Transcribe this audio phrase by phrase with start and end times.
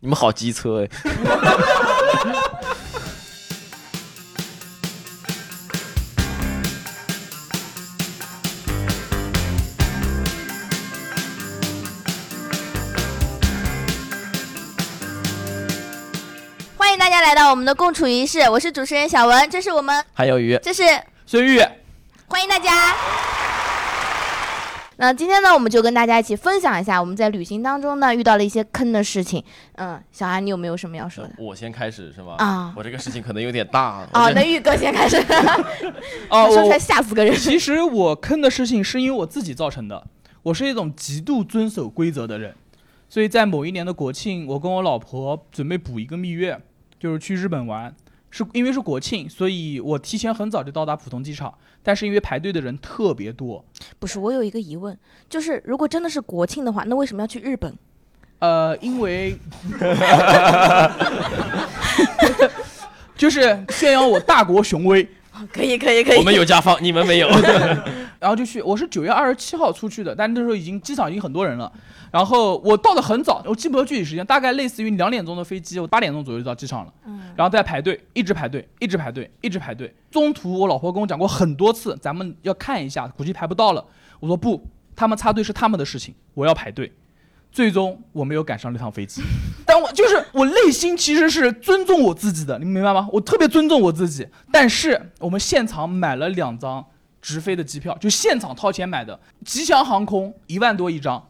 [0.00, 0.88] 你们好机车哎！
[16.76, 20.82] 欢迎大家来到我们的共处一室，我是主持人小文，这是我们，还有鱼，这是
[21.26, 21.60] 孙玉，
[22.28, 22.94] 欢迎大家。
[24.98, 29.44] 那今天呢，我们就跟大家一起分享一下我们在旅行当中呢遇到了一些坑的事情。
[29.74, 31.30] 嗯，小安，你有没有什么要说的？
[31.38, 32.36] 我先开始是吗？
[32.38, 34.08] 啊我这个事情可能有点大。
[34.12, 35.16] 哦，我这那玉哥先开始，
[36.30, 37.36] 哦，说出来吓死个人。
[37.36, 40.06] 其实我坑的事情是因为我自己造成的。
[40.42, 42.54] 我是一种极度遵守规则的人，
[43.08, 46.58] 所以在某一年的国庆，我跟我老婆准备补一个蜜月，
[46.98, 47.94] 就是去日本玩。
[48.36, 53.64] 是因为是国庆，所以我提前很早就到达浦东机场，但是因为排队的人特别多，
[53.98, 54.94] 不是，我有一个疑问，
[55.30, 57.74] 就是如果真的是国庆的话，那为什么要去日本？
[58.40, 59.34] 呃，因为
[63.16, 65.08] 就是炫耀我大国雄威，
[65.50, 67.28] 可以，可以，可以我们有家方，你们没有。
[68.18, 71.70] 然后就去，我是九月二十七号出去的，但那时候已经机场已经很多人了。
[72.10, 76.92] 然后我到的很早，我记不得具体时间，大概类似于两点钟的飞机，我八点钟左右就到机场了。
[77.04, 79.94] 嗯，然后在排队，一直排队，一直排队，一直排队。
[80.10, 83.84] 中途我老婆跟我讲过很多次，咱们要看一下，估计排不到了。
[84.20, 86.92] 我说不，他们插队是他们的事情，我要排队。
[87.52, 89.22] 最终我没有赶上那趟飞机，
[89.64, 93.08] 但我就是我内心其实是尊重我自己的，你明白吗？
[93.10, 94.28] 我特别尊重我自己。
[94.52, 96.84] 但是我们现场买了两张
[97.26, 101.20] 直飞的机票，就现场掏钱买的，吉祥航空一万多一张。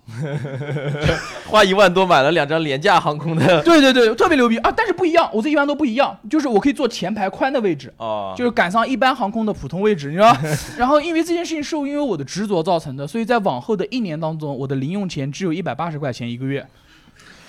[1.48, 4.70] 花一万多买了两张廉价航空的 对对对，特别牛逼啊！
[4.76, 7.90] 但是不一样，我这一万多不一样，就是我可以坐前排宽的位置。
[7.96, 10.42] 哦，就是赶上一般航空的普通位置，你知道吧？
[10.76, 16.66] 然后因为这件事情是因为我的执着造成的，所以在往后的一年当中，我的零用钱只有一百八十块钱一个月，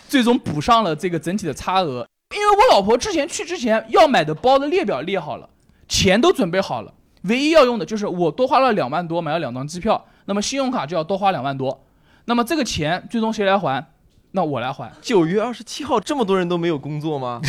[0.07, 2.07] 最终补上了这个整体的差额。
[2.33, 5.49] 因为我老婆之前去之前要买的包的列表列好了，
[5.89, 6.93] 钱都准备好了，
[7.27, 11.85] 唯一要用的就是我多花了两万多买了两张机票，那么信用卡就要多花两万多，
[12.25, 13.85] 那么这个钱最终谁来还？
[14.31, 14.91] 那我来还。
[15.01, 17.39] 九月二十七号，这么多人都没有工作吗？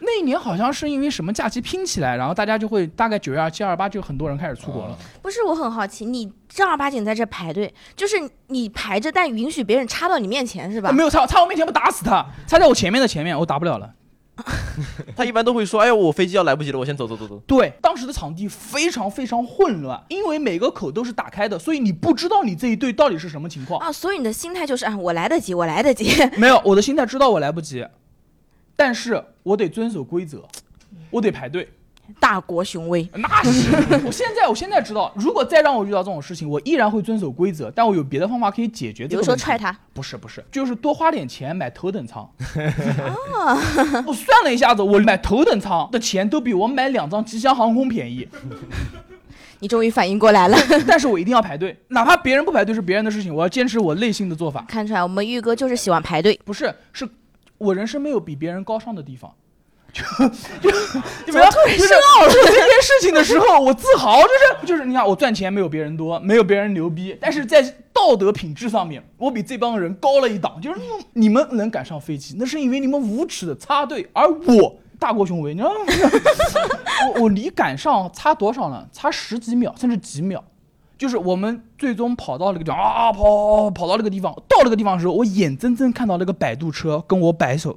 [0.00, 4.98] 那一年好像是因为什么假期拼起来，然后大家就会大概九月二七、二八就很多人开始出国了。
[5.22, 8.16] 不是，我很好奇，你正儿八经在这排队，就是
[8.48, 10.90] 你排着，但允许别人插到你面前是吧？
[10.90, 13.88] 没有插插我面前，不打死他，插在我前面的前面，我打不了了。
[15.16, 17.40] 他一般都会说：“哎呀，我飞机要来不及了，我先走走走走。
[17.46, 23.80] 对，当时的场地非常非常混乱，因为每个口都是打开的，所以你不知道你这一队到底是什么情况。
[23.80, 26.10] 啊，所以你的心态就是啊，我来得及，我来得及。
[26.36, 27.86] 没有，我的心态知道我来不及，
[28.76, 30.42] 但是我得遵守规则，
[31.10, 31.68] 我得排队。
[32.20, 33.70] 大国雄威，那是，
[34.06, 39.22] 我现在我现在知道，如果再让我遇到这种事情，我依然会遵守规则，但我有别的方法可以解决比如。
[39.22, 42.28] 说踹他，不是不是，就是多花点钱买头等舱。
[44.06, 48.28] 我算了一下子，我买头等舱的钱都比我买两张吉祥航空便宜，
[49.60, 50.56] 你终于反应过来了。
[50.86, 54.64] 但是我一定要排队，哪怕别人不排队是别人的事情，我要坚持我内心的做法。
[54.68, 56.38] 看出来我们玉哥就是喜欢排队。
[56.44, 57.08] 不是，是
[57.58, 59.32] 我人生没有比别人高尚的地方。
[59.94, 60.02] 就
[60.70, 60.76] 就
[61.26, 70.58] 你们就是做 这件事情的时候，我自豪，就是就是你看我赚钱没有别人多，没有别人牛逼，但是在道德品质上面，我比这帮人高了一档。
[70.62, 70.80] 就是
[71.12, 75.80] 你们能赶上飞机，那是因为你们无耻的插队，而我大国雄威，你知道吗？
[77.14, 78.86] 我我离赶上差多少呢？
[78.92, 80.42] 差十几秒，甚至几秒。
[80.96, 87.76] 就是我们最终跑到那个地方啊，跑跑跑到那个地方，到那个地方的时候，我眼睁睁看到那个摆渡车跟我摆手，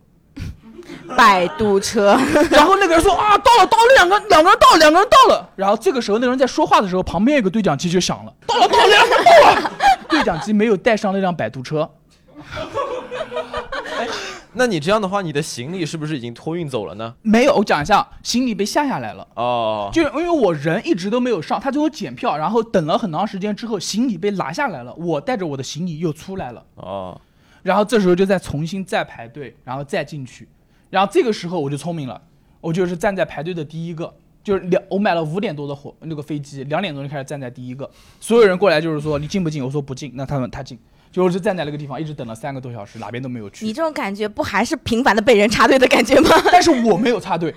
[1.18, 2.18] 摆渡车，
[2.50, 5.50] 然后那个人说啊，到了，到了，两个两个人到了，两个人到了。
[5.56, 9.72] 然后这个时候那个人在说话的时候，旁边有个对讲机就响了，到了，到了，两个人到了。
[10.08, 11.90] 对讲机没有带上那辆摆渡车，
[14.54, 17.16] 那你这样的话，你的行李是不是已经托运走了呢？
[17.22, 17.54] 没有。
[17.56, 19.28] 我讲一下，行李被下下来了。
[19.35, 27.20] 哦，就因为我人一直都没有上，他最后检票，然后等了很长时间之后，行李被拿下来了，我带着我的行李又出来了，哦，
[27.64, 30.47] 然后这时候就再重新再排队，然后再进去，
[30.90, 32.22] 然后这个时候我就聪明了，
[32.61, 37.90] 我就是站在排队的第一个，就是两我买了五点多的火那个飞机，两点钟就开始站在第一个，
[38.20, 40.78] 所有人过来就是说你进不进，我说不进，那他们他进，
[41.11, 43.66] 就是站在那个地方一直等了三个多小时，哪边都没有去。
[43.66, 46.29] 你，这种感觉不还是频繁的被人插队的感觉吗？
[46.52, 47.53] 但是我没有插队，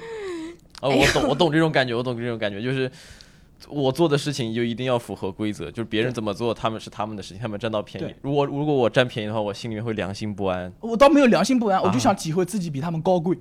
[0.80, 2.90] 哦，我懂，我懂这种感觉，我懂这种感觉，就是
[3.68, 8.14] 我做的事情就一定要符合规则，就是别人怎么做，他们是他们的事情，他们占到便宜。
[8.22, 13.36] 如果如果我占便宜的话，我心里面会良心不安，我倒没有良心不安，我就啊想体会自己比他们高贵。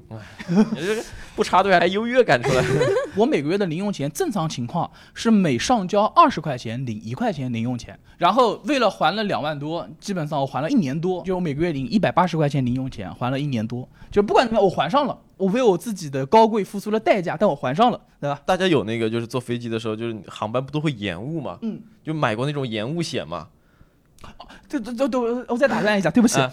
[1.36, 2.64] 不插队还优越感出来。
[3.16, 18.42] 我每个月的零用钱，正常情况是每上交二十块钱领一块钱零用钱，然后为了还了两万多，基本上我还了一年多，就我每个月领一百八十块钱零用钱，还了一年多，就不管怎么样，我还上了，我为我自己的高贵付出了代价，但我还上了，对吧？
[18.46, 21.60] 大家有那个就是坐飞机的时候，就是航班不都会延误吗？
[21.62, 23.48] 嗯，就买过那种延误险嘛。
[24.68, 26.52] 这这这这，我再打断一下，对不起，啊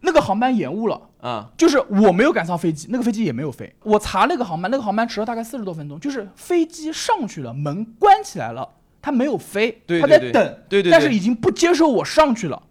[0.00, 1.00] 那个航班延误了。
[1.20, 3.74] 啊，就是我没有赶上飞机，那个飞机也没有飞。
[3.82, 8.68] 我查那个航班，那个航班迟了大概四十多分钟，就是飞机上去了，门关起来了，
[9.02, 12.62] 它没有飞，对对对它在等，对对对但是已经不接受我上去了。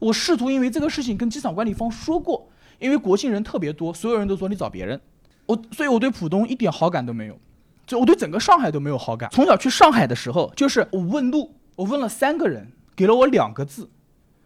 [0.00, 2.46] 我试图因为这个事情跟机场管理方说过，
[2.78, 5.00] 因为国庆人特别多，所有人都说你找别人，
[5.46, 7.38] 我所以我对浦东一点好感都没有，
[7.86, 9.28] 就我对整个上海都没有好感。
[9.30, 13.88] 从小去上海的时候，就是我问路，我问了三个人，给了我两个字，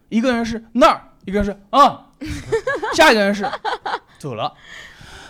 [0.09, 2.07] 一个人是那儿，一个人是啊、
[2.93, 3.49] 下一个人是
[4.17, 4.53] 走了，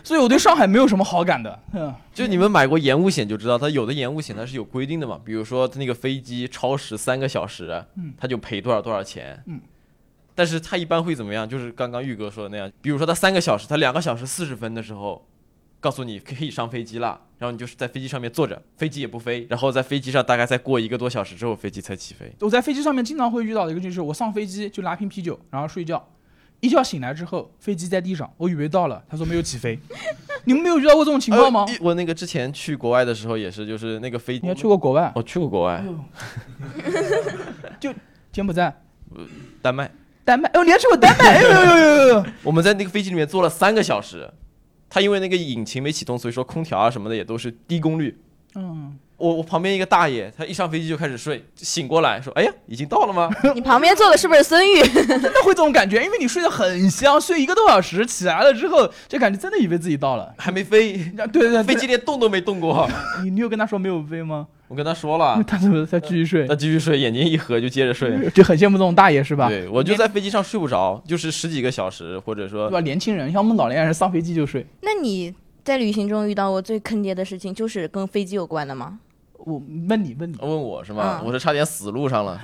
[0.04, 1.60] 所以我对上海没有什么好感的。
[1.74, 9.44] 嗯，就你们买过延误险就知道，它有的延误险它是有规定的嘛，比如说那个飞机超时三个小时，嗯它就赔多少多少钱。
[9.46, 9.60] 嗯。
[10.40, 11.48] 但是他一般会怎么样？
[11.48, 15.28] 就是刚刚玉哥说的那样，比如说他三个小时，他两个小时四十分的时候，
[15.82, 22.32] 告诉你可以上飞机了，然后你就是在飞机上面坐着，飞机也不飞，然后在飞机上大概再过一个多小时之后，飞机才起飞。
[22.40, 26.08] 我在飞机上面经常会遇到的一个就是我上飞机就拿瓶啤酒，然后睡觉，
[26.62, 29.78] 一觉醒来之后飞机在地上，我以为到了，他说没有起飞。
[30.46, 31.76] 你们没有遇到过这种情况吗呃？
[31.82, 35.12] 我那个之前去国外的时候也是，就是那个飞，你还去过国外？
[35.14, 35.84] 我去过国外，
[37.78, 37.94] 就
[38.32, 38.74] 柬埔寨、
[39.62, 39.92] 丹麦，
[40.26, 41.26] 丹麦，哦，你还去过丹麦？
[41.36, 42.26] 哎呦呦呦呦呦！
[42.44, 44.30] 我们在那个飞机里面坐了三个小时，
[44.90, 48.18] 它因为那个引擎没启动，所以说空调啊什么的也都是低功率。
[48.56, 54.82] 嗯，我我旁边一个大爷，他一上飞机就开始睡，醒过来说：“哎呀，已经到了吗 你旁边坐的是不是孙玉？
[55.08, 60.34] 真的会这种感觉，因为你睡得很香，睡一个多小时，起来了之后就感觉真的以为自己到了。
[60.38, 60.94] 还没飞，
[61.32, 62.90] 对对对，飞机连动都没动过。
[63.24, 64.48] 你你有跟他说没有飞吗？
[64.70, 66.56] 我跟他说了， 他怎么他继续睡他？
[66.56, 68.18] 继续睡，眼睛一合就接着睡。
[68.32, 69.50] 就很羡慕这种大爷是吧？
[69.50, 72.80] 对，我就在飞机上睡不着，就是十几个小时，或者说对吧？
[72.82, 74.66] 年轻人像我们老年人上飞机就睡。
[74.82, 75.34] 那你
[75.66, 79.00] 在旅行中遇到过最坑爹的事情，就是跟飞机有关的吗？
[79.46, 79.54] 我
[79.88, 81.20] 问你问你，问我是吗？
[81.22, 82.40] 嗯我是差点死路上了，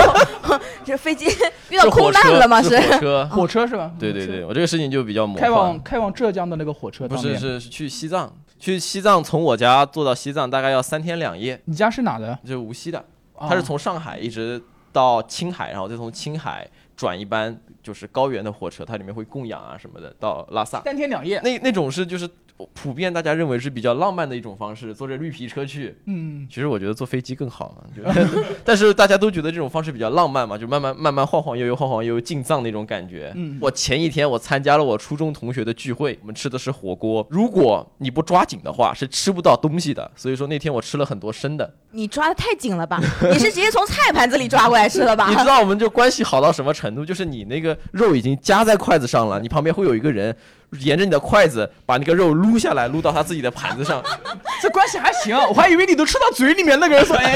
[0.84, 1.24] 这飞机
[1.70, 2.60] 遇到空难了吗？
[2.62, 3.28] 是火车。
[3.32, 3.90] 火车是吧？
[3.98, 5.82] 对对对，我这个事情就比较魔开往。
[5.82, 12.38] 开往浙江的那个火车不是是去西藏，去西藏从我家坐到西藏大概要三天两夜，你家是哪的？
[12.42, 13.04] 就是无锡的。
[13.40, 14.60] 他是从上海一直
[14.92, 20.80] 到青海，然后再从青海转一班就是高原的火车，它里面会供氧啊什么的，到拉萨。
[20.80, 21.40] 三天两夜。
[21.44, 22.28] 那那种是就是
[22.74, 25.96] 普遍大家认为是比较浪漫的一种方式，坐着绿皮车去。
[26.06, 28.02] 嗯，其实我觉得坐飞机更好，就
[28.64, 33.32] 但是大家都觉得这种方式比较浪漫嘛，就慢慢慢慢晃晃悠悠晃晃悠悠进藏那种感觉。
[33.34, 41.74] 嗯我前一天我参加了我初中同学的聚会，我们吃的是火锅，如果你不抓紧的话是吃不到东西的，所以说那天我吃了很多生的。
[41.90, 43.00] 你抓的太紧了吧？
[43.32, 45.36] 你是直接从菜盘子里抓过来吃的吧你？
[45.36, 47.04] 知道我们就关系好到什么程度？
[47.04, 50.34] 就是你那个肉已经夹在筷子上了，你旁边会有一个人
[50.80, 54.02] 沿着你的筷子把那个肉撸下来，撸到他自己的盘子上。
[54.60, 57.32] 这关系还行，我还以为你都吃到嘴里面，那个人说，哎，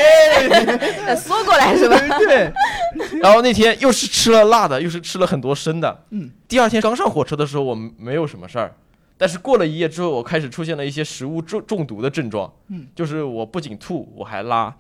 [1.07, 1.97] 呃缩过来是吧？
[2.19, 2.53] 对，
[3.23, 6.05] 然后那天又是吃了辣的，又是吃了很多生的。
[6.11, 8.75] 嗯，第二天刚上火车的时候，我没有什么事儿，
[9.17, 12.53] 但是过了一夜之后，我开始出现了一些食物中中毒的症状。
[12.69, 14.75] 嗯，就是我不仅吐，我还拉。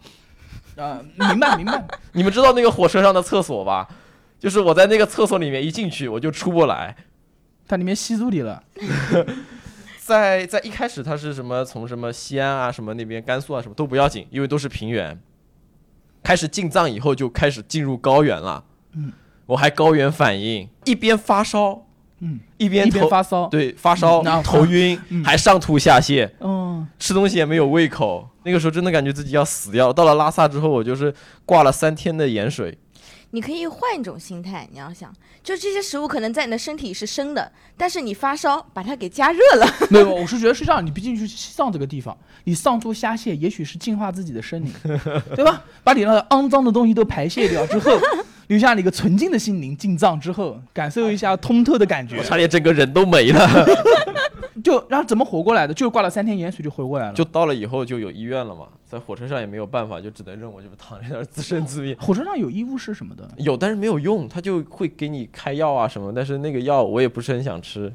[0.76, 1.84] 啊，明白明白。
[2.12, 3.86] 你们知道那个火车上的厕所吧？
[4.40, 6.96] 就是我在那个厕所里面一进去，我就出不来。
[7.66, 8.62] 它里面吸住你了，
[9.98, 15.18] 在在一开始它是什么从什么西安啊什么那边甘肃啊什么都不要紧，因为都是平原。
[16.22, 18.64] 开始进藏以后就开始进入高原了，
[18.94, 19.12] 嗯，
[19.46, 21.84] 我还高原反应，一边发烧，
[22.20, 28.28] 嗯，一一边头边发烧，对发烧、头晕，嗯还上吐下泻，嗯，吃东西也没有胃口。
[28.44, 29.92] 那个时候真的感觉自己要死掉。
[29.92, 31.12] 到了拉萨之后，我就是
[31.44, 32.76] 挂了三天的盐水。
[33.34, 35.10] 你可以换一种心态，你要想，
[35.42, 44.70] 就这些食物可能在你的身体是生的，但是你发烧把它给加热了，没有，我是觉得是这样，你毕竟去西藏这个地方，你上吐下泻，也许是净化自己的生理，
[45.34, 45.64] 对吧？
[45.82, 47.98] 把你那个肮脏的东西都排泄掉之后，
[48.48, 53.66] 留下了一个纯净的心灵，进藏之后，感受一下通透的感觉我，差点整个人都没了。
[54.62, 55.74] 就然后怎么活过来的？
[55.74, 57.14] 就挂了三天盐水就活过来了。
[57.14, 61.96] 就到了以后就有医院了嘛，在火车上也没有办法，就只能任我就躺在那儿自生自灭。
[61.98, 67.92] 火车上有医务室什么的，有，但是没有用，他就会给你开药啊什么，但是那个药我也不是很想吃，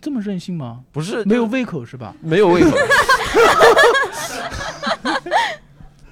[0.00, 0.80] 这么任性吗？
[0.90, 2.14] 不是没有胃口是吧？
[2.22, 2.76] 没有胃口。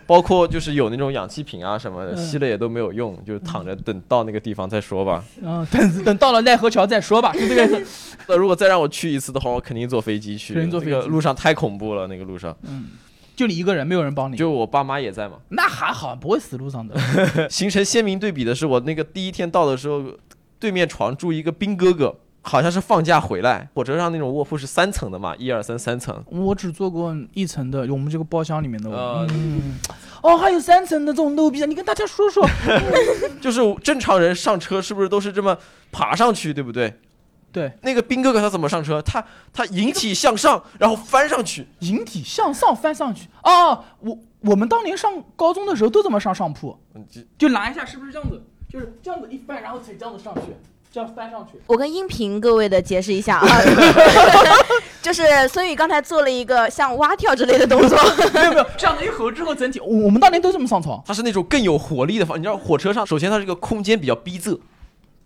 [0.08, 5.22] 包括就是有那种氧气瓶啊什么的，嗯吸了也都没有用，就躺着等到那个地方再说吧。
[5.42, 8.16] 嗯，等 等到了奈何桥再说吧，是这个意思。
[8.26, 10.54] 那如果再让我去一次的话，我肯定坐飞机去。
[10.54, 12.86] 肯定坐飞机那个路上太恐怖了，那个路上嗯，
[13.36, 15.34] 就你一个人，没有人帮你，就我爸妈也在嘛。
[15.50, 16.96] 那还好，不会死路上的。
[17.50, 20.02] 形成鲜明对比的是，我那个第一天到的时候，
[20.58, 23.68] 对面床住一个兵哥哥，好像是放假回来。
[23.75, 26.25] 火车上那种卧铺是三层的嘛，一二三三层。
[26.26, 28.90] 我只坐过一层的，我们这个包厢里面的。
[28.90, 29.75] 呃嗯，
[30.23, 32.47] 哦，还有三层的这种 low 逼的，你跟大家说说。
[33.40, 35.57] 就是正常人上车是不是都是这么
[35.92, 37.00] 爬上去，对不对？
[37.50, 39.00] 对，那个兵哥哥他怎么上车？
[39.02, 41.66] 他他引体向上，然后翻上去。
[41.80, 43.28] 引体向上翻上去。
[43.42, 46.78] 哦，我我们当年上高中的时候都这么上上铺，
[47.37, 48.42] 就拿一下，是不是这样子？
[48.68, 50.42] 就是这样子一翻，然后才这样子上去，
[50.90, 51.61] 这样翻上去。
[51.66, 53.47] 我跟音频各位的解释一下啊，
[55.02, 57.99] 就是孙宇刚才做了一个像蛙跳之类的动作，
[58.33, 62.38] 没有没有，这样的一合之后，整体我我们当年都这么上床，它是那种更有活力的方。
[62.38, 64.59] 你知道火车上，首先它这个空间比较逼仄，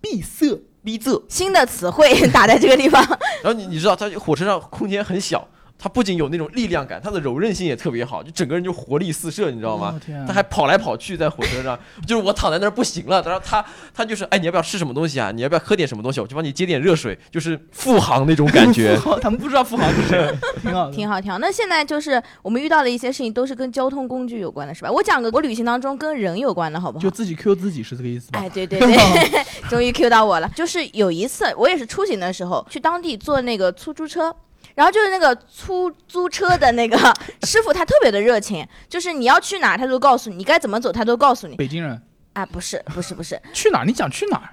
[0.00, 0.61] 闭塞。
[0.85, 1.23] 逼仄。
[1.28, 3.00] 新的词汇打在这个地方。
[3.40, 5.47] 然后你你知道，它火车上空间很小，
[5.82, 10.14] 它不仅有那种力量感，他的柔韧性也特别好，就整个人就活力四射，你知道吗哦？
[10.14, 15.32] 啊他还跑来跑去在火车上， 就是我躺在那儿不行了，然后他他就是哎，你要不要吃什么东西啊？
[15.32, 16.20] 你要不要喝点什么东西？
[16.20, 18.96] 我就帮你接点热水，就是富航那种感觉。
[19.20, 20.94] 他们不知道富航是谁， 挺好的。
[20.94, 21.38] 挺好，挺好。
[21.38, 24.92] 那现在就是我们遇到的一些事情，都是跟交通工具有关的，是吧？
[24.92, 27.10] 我讲个我旅行当中跟人有关的，好不好就？
[27.10, 28.38] 自己 Q 自己是这个意思吧？
[28.38, 30.48] 哎，对对对，终于 Q 到我了。
[30.54, 34.32] 就是有一次，我也是出行的时候去当地坐那个出租车。
[34.74, 36.96] 然后就是那个出租车的那个
[37.42, 41.56] 师傅，他特别的热情，就是你要去哪，他都告诉你，你该怎么走，他都告诉你。
[41.56, 42.00] 北京人
[42.32, 43.84] 啊，不是，不是，不是，去哪儿？
[43.84, 44.48] 你想去哪儿？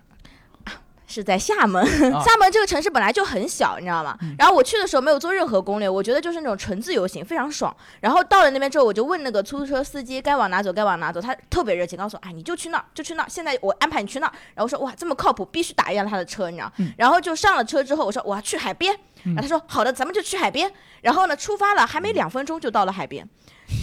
[1.12, 1.84] 是在厦门。
[2.14, 4.16] 啊 厦门这个城市本来就很小，你知道吗？
[4.38, 7.76] 然后我去的时候没有做任何攻略，我觉得就是那种纯自由行，非常爽。
[8.00, 13.26] 然后到了那边之后，我就问那个出租车司机该往哪走，该往哪走，他特别热情，告诉我，哎，你就去那儿，就去那儿。
[13.28, 14.34] 现在我安排你去那儿。
[14.54, 16.72] 然后我说哇，这么靠谱，必须打一辆他的车，你知道？
[16.96, 18.96] 然后就上了车之后，我说我要去海边。
[19.24, 20.72] 然后他说好的，咱们就去海边。
[21.02, 23.28] 然后呢，出发了，还没两分钟就到了海边。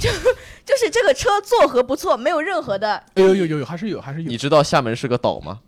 [0.01, 0.11] 就
[0.65, 4.37] 就是这个车坐和不错，没有任何的哎呦呦呦，还是有还是有你。
[4.37, 5.61] 知道厦门是个岛吗？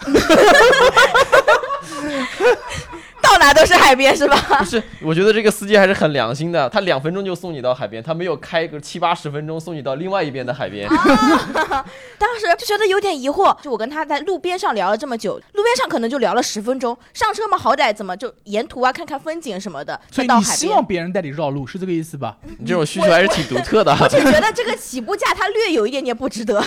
[3.30, 4.36] 到哪都是海边，是吧？
[4.58, 10.88] 不是，我觉得这个司机还是很良心的，他两分钟就送你到海边，他没有开个七八十分钟送你到另外一边的海边。
[12.18, 20.68] 当时就觉得有点疑惑，就我跟他在路边上聊了这么久，路边上可能就聊了十分钟，上车嘛好歹怎么就沿途啊看看风景什么的，所以你希。
[20.70, 22.36] 望别人带你绕路，是这个意思吧？
[22.58, 23.96] 你这种需求还是挺独特的。
[24.00, 26.64] 我只觉得这个起步价它略有一点点不值得，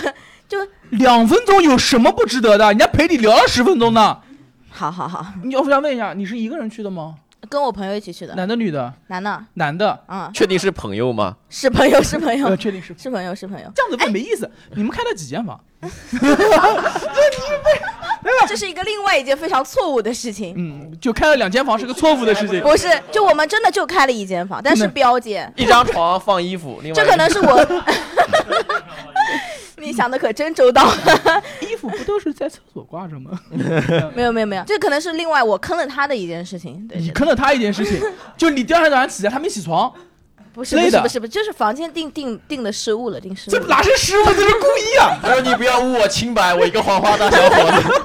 [0.48, 0.58] 就
[0.90, 2.66] 两分钟有什么不值得的？
[2.66, 4.18] 人家陪你聊了十分钟呢。
[4.76, 7.14] 好好好，你我想问一下，你是一个人去的吗？
[7.48, 8.92] 跟我朋友一起去的，男的女的？
[9.06, 10.02] 男的，男的。
[10.08, 11.36] 嗯，确定是朋友吗？
[11.48, 14.50] 是朋友是朋友呃，确定是是朋友是朋友，这样子问没意思。
[14.74, 15.60] 你们开了几间房？
[18.48, 20.54] 这是一个另外一件非常错误的事情。
[20.56, 22.60] 嗯，就开了两间房是个错误的事情。
[22.62, 27.64] 不是，就我们真的就开了一间房，但是标间，一张床放衣服，另外这可能是我。
[29.76, 30.90] 你想的可真周到。
[31.60, 33.38] 衣服不都是在厕所挂着吗？
[34.14, 36.86] 没有没有没有，这可能是另外我坑了他的一件事情。
[36.88, 38.00] 对，你坑了他一件事情，
[38.36, 39.92] 就你第二天早上起来他没起床，
[40.52, 43.60] 不是不是不是不是，就是房间定定定的失误了，定失误了。
[43.60, 45.18] 这哪是失误，这是故意啊！
[45.22, 48.02] 他说你不要污我清白，我一个黄花大小伙子，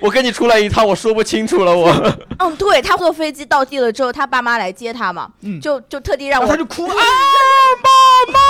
[0.00, 1.90] 我跟你出来一趟，我说不清楚了，我。
[2.38, 6.94] 嗯，对他坐飞机到地了之后，他爸妈来接他嘛，嗯就就特地让我他，就哭啊，
[7.82, 8.40] 妈妈，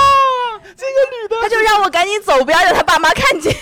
[0.76, 3.54] 这个女的他就让我赶紧走，不要让他爸妈看见。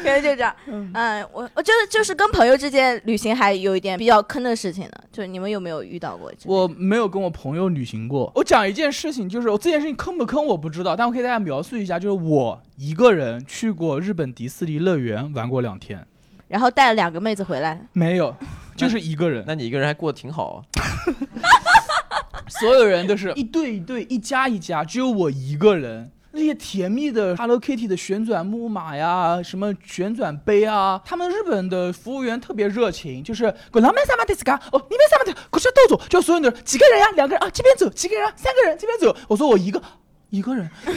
[0.04, 6.32] 原来就这样，嗯，我我就是就是跟朋友之间旅行还有一点比较坑的事情呢，就是你们有没有遇到过？
[6.44, 8.30] 我没有跟我朋友旅行过。
[8.34, 16.06] 我讲一件事情，就是我这件事情坑不坑我不知道，但我可以给大家描述一下，就是我一个人去过日本迪士尼乐园玩过两天，
[16.48, 18.34] 然后带了两个妹子回来，没有，
[18.76, 20.64] 就是一个人，那你一个人还过得挺好啊。
[22.48, 26.10] 所有人都是一对一对，一家一家，只有我一个人。
[26.31, 34.59] 那些甜蜜的 Hello Kitty 的旋转木马呀，什么旋转杯啊，他们日本的服务员特别热情，就是ご覧様ですか？
[34.71, 36.01] 哦，你们什么的，こちらどうぞ。
[36.09, 37.07] 就所有人都是几个人呀？
[37.15, 38.33] 两个人啊，这边走，几个人啊？
[38.35, 39.15] 三个人这边走。
[39.29, 39.81] 我说我一个
[40.29, 40.91] 一个人， 就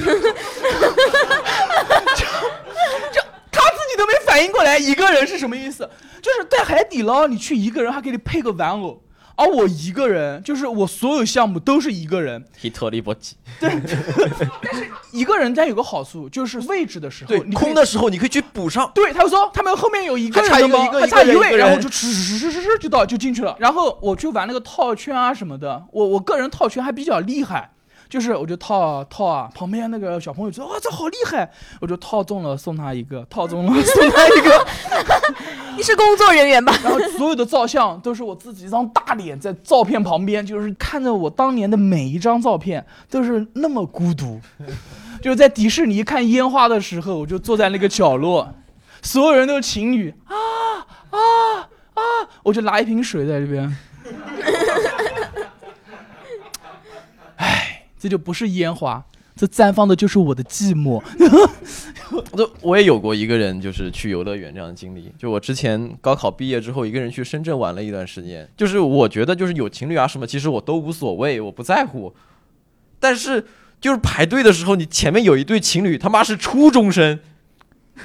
[3.12, 5.88] 就他自己都没反应过来，一个人是什么意思？
[6.20, 9.00] 就是在海底捞，你去一个人还给你配个玩偶。
[9.35, 13.35] 而我一个人，就是我所有项目都是一个人， 一特利波吉。
[15.11, 18.91] 一个人但有个好处，就是位置的时候，对，空的时候你可以去补上。
[18.93, 23.55] 对，他就说他们后面有一个还差人的吗一个一个还差一位，然后就哧哧哧哧哧就到就进去了。
[23.59, 27.71] 然后我去玩那个套圈啊什么的，我我个人套圈还比较厉害，
[28.09, 34.65] 就是我就套啊套啊，旁边那个小朋友说哇这好厉害，我就套中了送他一个，套中了送他一个，
[35.77, 36.73] 你是工作人员吧？
[36.83, 44.39] 然后所有的照相都是我自己一张大脸在照片旁边，就是看着我当年的每一张照片都是那么孤独。
[45.21, 48.53] 就是在迪士尼看烟花的时候，我就坐在那个角落，
[49.01, 50.35] 所有人都是情侣啊
[51.11, 51.17] 啊
[51.93, 52.01] 啊，
[52.43, 53.77] 我就拿一瓶水在这边。
[57.37, 59.01] 哎，这就不是烟花，
[59.35, 61.01] 这绽放的就是我的寂寞。
[62.11, 65.11] 我都我也有过一个人就是去游乐园这样的经历。
[65.17, 68.47] 就我之前高考毕业之后，一个人去深圳玩了一段时间。
[68.55, 72.13] 就是我觉得就是有情侣啊什么，其实我都无所谓，我不在乎。
[72.99, 73.43] 但是
[73.81, 77.19] 就是排队的时候，你前面有一对情侣，他妈是初中生，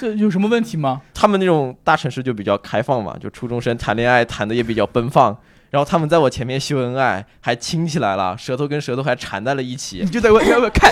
[0.00, 1.02] 这有什么问题吗？
[1.12, 5.38] 他们那种大城市就比较开放嘛，就初中生谈恋爱谈的也比较奔放。
[5.70, 10.90] 然后他们在我前面秀恩爱，还亲起来了，舌头跟舌头还缠在了一起你，就在我要不要看？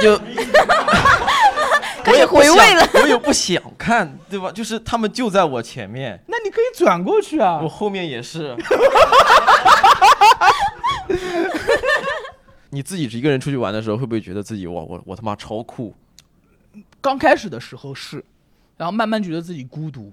[0.00, 0.16] 就
[2.04, 2.88] 开始我也回味了。
[2.94, 4.52] 我也不想看，对吧？
[4.52, 7.68] 就是他们就在我前面，那你可以转过去啊我。
[7.68, 8.56] 后面也是。
[12.70, 15.94] 你自己一个人出去玩的时候，会不会觉得自己哇，我我他妈超酷？
[17.00, 18.24] 刚开始的时候是，
[18.76, 20.12] 然后慢慢觉得自己孤独，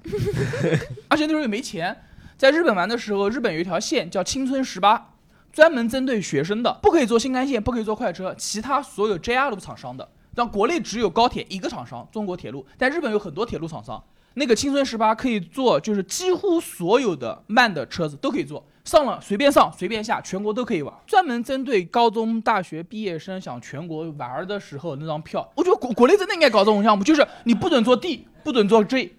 [1.09, 1.95] 而且那时候也没钱。
[2.37, 5.11] 在日本玩的时候，日本有一条线叫青春十八，
[5.51, 10.07] 专门针对学生的，不可以坐新干线，不可以坐快车，其他所有 JR 路厂商的。
[10.35, 14.03] 但国内只有高铁一个厂商，中国铁路，但日本有很多铁路厂商。
[14.35, 20.91] 那个青春十八可以坐，就是几乎所有的慢的车子都可以坐，上了随便上随便下，全国都可以玩。
[21.05, 29.15] 专门针对高中、大学毕业生想全国玩的时候那张票，我觉得国国内真的应该搞这种项目，就是你不准坐 D，不准坐 J，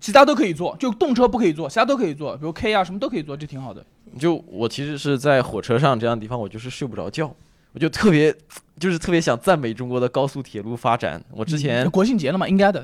[0.00, 3.84] 其他都可以坐，就动车不可以坐，其他都可以坐，比如 K 啊什么都可以坐，这挺好的。
[4.18, 7.34] 就我其实是在火车上这样的地方，我就是睡不着觉，
[7.72, 8.34] 我就特别
[8.78, 11.22] 就是特别想赞美中国的高速铁路发展。
[11.30, 12.82] 我之前国庆节了嘛，应该的。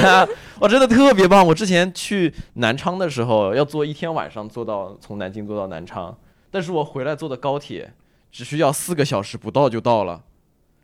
[0.58, 1.46] 我真的特别棒。
[1.46, 6.16] 我之前去南昌的时候，要坐一天晚上坐到从南京坐到南昌，
[6.50, 7.92] 但是我回来坐的高铁
[8.32, 10.22] 只需要四个小时不到就到了。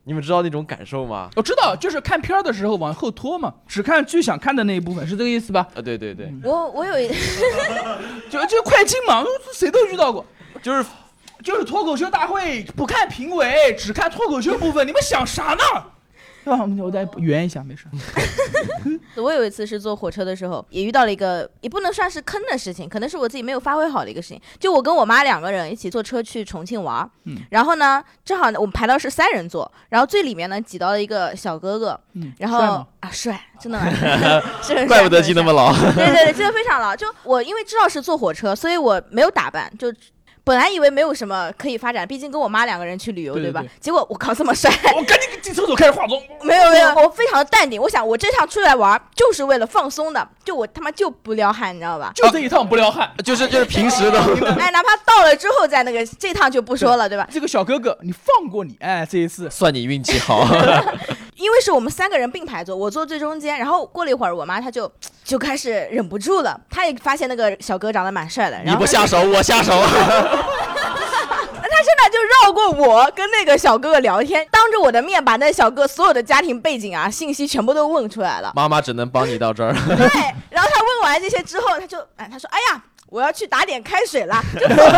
[0.04, 1.30] 你们知道那种感受吗？
[1.36, 5.66] 我知道，就是看片儿的时候往后拖嘛，只看最想看的那一部分，是这个意思吧？
[5.74, 7.08] 啊，对对对，我我有一
[8.28, 10.24] 就就快进嘛，谁都遇到过。
[10.62, 10.84] 就是
[11.42, 15.62] 就是脱口秀大会不看评委，只看脱口秀部分，你们想啥呢？
[16.50, 17.86] 啊，我再圆一下，没事。
[19.16, 24.40] 我有一次是坐火车的时候，也遇到了一个也不能算是坑的事情，可能是我自己没有发挥好的一个事情。
[24.58, 32.58] 就我跟我妈两个人一起坐车去重庆玩，嗯然后呢，正好呢我们排到是三人座，然后最里面呢挤到了一个小哥哥，嗯，然后
[33.00, 33.78] 啊帅， 真的
[34.88, 35.72] 怪不得记那么牢。
[35.72, 36.96] 对对对，记得非常牢。
[36.96, 39.92] 就我因为知道是坐火车，所以我没有打扮，就
[40.44, 43.70] 本来以为没有什么可以发展，毕竟跟我妈两个人去旅游，吧对对对？
[43.80, 44.70] 结果我靠，这么帅！
[44.96, 46.20] 我赶紧进厕所开始化妆。
[46.42, 47.80] 没有没有，我非常的淡定。
[47.80, 52.10] 我想我这趟出来玩就是为了放松的，就我他妈就不撩汉，你知道吧？
[52.16, 53.08] 就这一趟不撩汉。
[53.24, 54.18] 就是就是平时的，
[54.58, 57.28] 哎，哪怕到了之后再那个这趟就不说了，对吧？
[57.30, 60.44] 这个小哥哥，你放过你，哎，这一次算你运气好。
[61.36, 64.90] 因为是我们三个人并排坐，我坐最中间，然后过了一会儿，我妈她就
[65.24, 69.72] 就开始忍不住了，他也发现那个小哥长得蛮帅的，然后你不下手，我下手。
[71.72, 78.52] 他现在就绕过我跟那个小哥哥聊天，当着我的面把那小哥所有的家庭背景啊信息全部都问出来了。
[78.54, 79.72] 妈妈只能帮你到这儿。
[79.72, 80.06] 对，
[80.50, 84.90] 然后他问完这些之后，他就哎，他说哎呀，我要去打点开水啦，就 然后他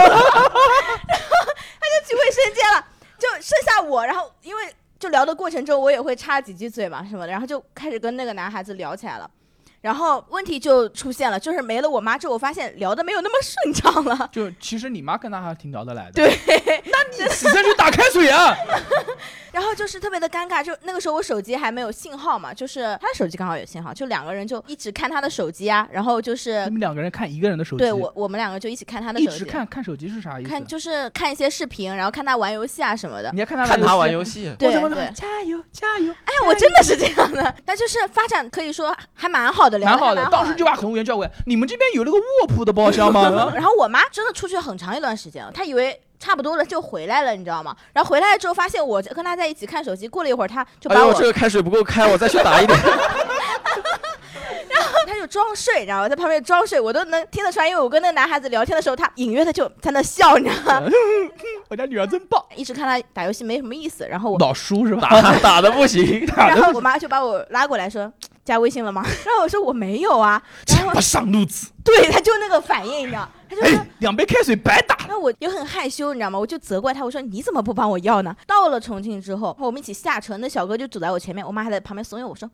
[1.86, 2.84] 就去卫生间了，
[3.18, 4.62] 就剩下我，然后因为
[4.98, 9.30] 就聊的过程中我也会插几句嘴嘛什么的，然后就开始跟那个男孩子聊起来了。
[9.84, 14.30] 然后问题就出现了，就是没了我妈之后，我发现聊的没有那么顺畅了。
[14.32, 16.12] 就其实你妈跟他还挺聊得来的。
[16.12, 16.30] 对，
[17.18, 18.56] 你起身去打开水啊！
[19.54, 30.50] 然后就是特别的尴尬，就那个时候我手机还没有信号嘛，就是他的手机刚好有信号，就两个人就一直看他的手机啊，然后就是你们两个人看一个人的手机，对我我们两个就一起看他的手机，直看看手机是啥意思？
[30.50, 33.30] 看就是看一些视频，然后看他玩游戏啊什么的。
[33.32, 40.16] 你要看他看他玩游游戏，对对对，加油加油，哎，我真的是这样的，但就是发展可以说还蛮好的，聊蛮好的。
[40.16, 43.22] 得还蛮当时就把乘务员叫过来，你们这边有那个卧铺的包厢吗？
[43.54, 47.76] 然后我妈真的出去很长一段时间了，她以为差不多了就回来了，你知道吗？
[47.92, 52.78] 然后回来之后发现我跟他在一起看手机，过了一会儿他就把我，这个开水不够开，我再去打一点。
[55.06, 60.88] 他就装睡，然后在旁边装睡，我都能听得出来，因为我跟那个男孩子聊天的时候，他隐约的就在那笑，你知道吗？
[61.68, 65.08] 我家女儿真棒，一直看他打游戏没什么意思，然后我，老输是吧？
[65.20, 68.10] 打打的不行，然后我妈就把我拉过来说，
[68.44, 69.02] 加微信了吗？
[69.24, 70.42] 然后我说我没有啊，
[70.76, 74.96] 然后不上路子，对他就那个反应，你知道，他就说 哎，两杯开水白打。
[75.06, 76.38] 然后我也很害羞，你知道吗？
[76.38, 78.34] 我就责怪他，我说你怎么不帮我要呢？
[78.46, 82.48] 到了重庆之后，我们一起下车，那小哥就走在我前面，我妈还在旁边怂恿我说，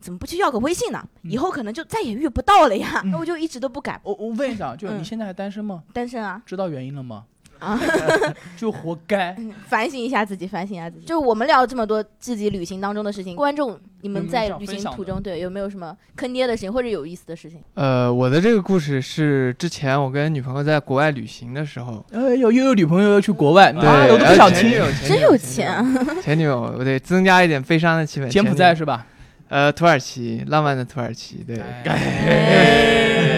[0.00, 1.02] 怎么不去要个微信呢？
[1.22, 3.00] 以后可能就再也遇不到了呀。
[3.04, 5.82] 嗯我就一直都不敢我我问一下，就你现在还单身吗？
[5.92, 7.24] 单身啊，知道原因了吗？
[7.58, 7.80] 啊，
[8.56, 9.34] 就活该。
[9.38, 11.06] 嗯反省一下自己，反省一下自己。
[11.06, 17.60] 就我们聊了这么多自己旅行当中的事情，观众你们在旅行途中对有没有什么坑爹的事情或者有意思的事情？
[17.74, 24.60] 呃，我的这个故事是之前我跟女朋友在国外旅行的时候，哎呦，又有女朋友要去国外，对，妈的，我都不想听。
[24.62, 25.84] 前女友真有钱啊！！
[26.22, 28.28] 前女友，我得增加一点悲伤的气氛。
[28.28, 29.06] 柬埔寨是吧？
[29.48, 31.60] 呃，土耳其，浪漫的土耳其，对。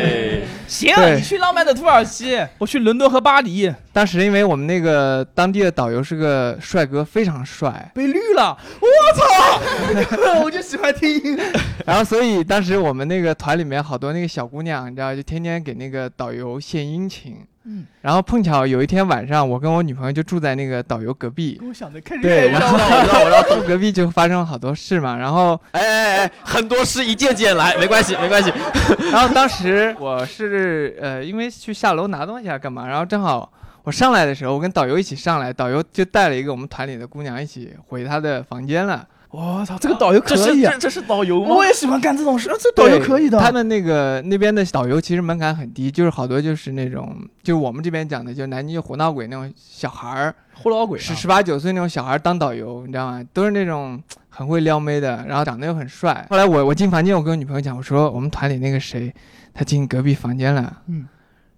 [0.69, 10.41] 哎行，你去浪漫的土耳其，我去伦敦和巴黎，当时因为我们那个当地的导游是个帅哥，非常帅，被绿了，我操！
[10.45, 11.39] 我就喜欢听。
[11.87, 17.39] 然后所以当时我们那个团里面好多那个小姑娘，你知道，就天天给那个导游献殷勤。
[17.65, 21.61] 嗯，然后碰巧有一天晚上，我跟我女朋友就住在那个导游隔壁。
[21.67, 25.17] 我想的看对，然后后我住隔壁就发生了好多事嘛。
[25.17, 28.51] 然后 哎哎哎，很多事一件件来，没关系没关系。
[29.13, 39.07] 然后当时我是呃，因为去下楼拿东西啊干嘛，然后正好我上来的时候，我跟导游一起上来，导游就带了一个我们团里的姑娘一起回她的房间了。
[39.31, 40.79] 我操，这个导游可以啊这！
[40.79, 41.55] 这是导游吗？
[41.55, 43.39] 我也喜欢干这种事，这导游可以的。
[43.39, 53.23] 他们那个那边的导游其实门槛很低，就是好多就是那种，就是我们这边讲的，就南京活闹鬼那种小孩儿，胡老鬼啊十十八九岁那种小孩当导游，你知道吗？
[53.35, 56.27] 都是那种很会撩妹的，然后长得又很帅。
[56.31, 59.15] 后来我我进房间，我跟我女朋友讲，我说我们团里那个谁，
[59.53, 60.75] 他进隔壁房间了。
[60.87, 61.07] 嗯。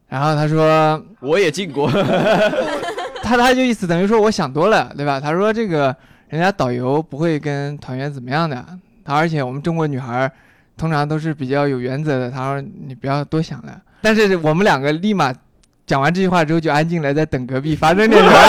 [0.09, 1.89] 然后他说，我也进过。
[3.23, 5.21] 他他就意思等于说我想多了，对吧？
[5.21, 5.95] 他说这个
[6.31, 8.65] 人家导游不会跟团员怎么样的，
[9.05, 10.33] 他而且我们中国女孩儿
[10.77, 12.31] 通常都是比较有原则的。
[12.31, 13.79] 他说你不要多想了。
[14.01, 15.35] 但是我们两个立马
[15.87, 18.33] 讲完这句话之后就安静了，在等隔壁发生点什么。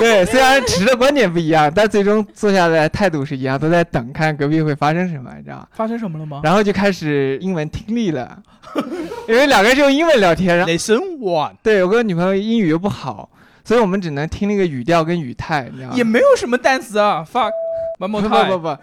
[0.00, 5.68] 对，虽然持的观点不一样，但最终坐下来态度是一样，都在等看隔壁会发生什么，你知道吗？
[5.70, 8.36] 发生什么了吗然后就开始英文听力了，
[9.28, 13.28] 因为两个人是用英文聊天，然后？Lesson one 对我跟我女朋友英语又不好，
[13.64, 15.94] 所以我们只能听那个语调跟语态，你知道吗？
[15.96, 18.58] 也没有什么单词啊，fuck，one 不不。
[18.58, 18.76] 不不，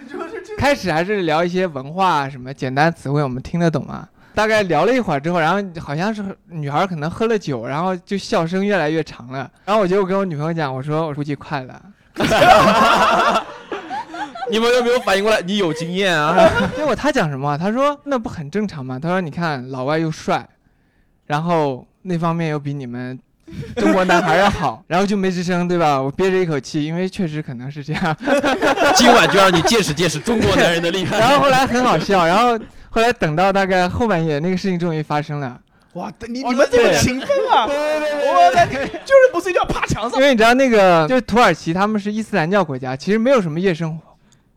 [0.58, 4.08] 开始还是聊一些文化啊什么简单词汇，我们听得懂啊。
[4.34, 9.52] 大概聊了一会儿之后，然后好像是女孩可能喝了酒，然后就笑声越来越长了。
[9.65, 11.82] 然后我就跟我女朋友讲，我说我估计快了。
[14.50, 15.42] 你们有没有反应过来？
[15.42, 16.50] 你有经验啊？
[16.76, 17.58] 结果他讲什么啊？
[17.58, 18.98] 他说那不很正常吗？
[18.98, 20.48] 他说你看老外又帅，
[21.26, 23.20] 然后那方面又比你们
[23.75, 26.01] 中国男孩要好，然后就没吱声，对吧？
[26.01, 28.15] 我憋着一口气，因为确实可能是这样。
[28.95, 31.19] 今晚就让你见识见识中国男人的厉害。
[31.19, 32.57] 然后后来很好笑，然后
[32.89, 35.59] 后来等到大概后半夜，那个事情终于发生了。
[35.93, 37.65] 哇，你哦你们这么对勤奋啊！
[37.65, 40.21] 我的天，就是不睡觉爬墙上因。
[40.21, 44.03] 为你知道那个就是土耳其，他们是伊斯兰教国家，其实没有什么夜生活。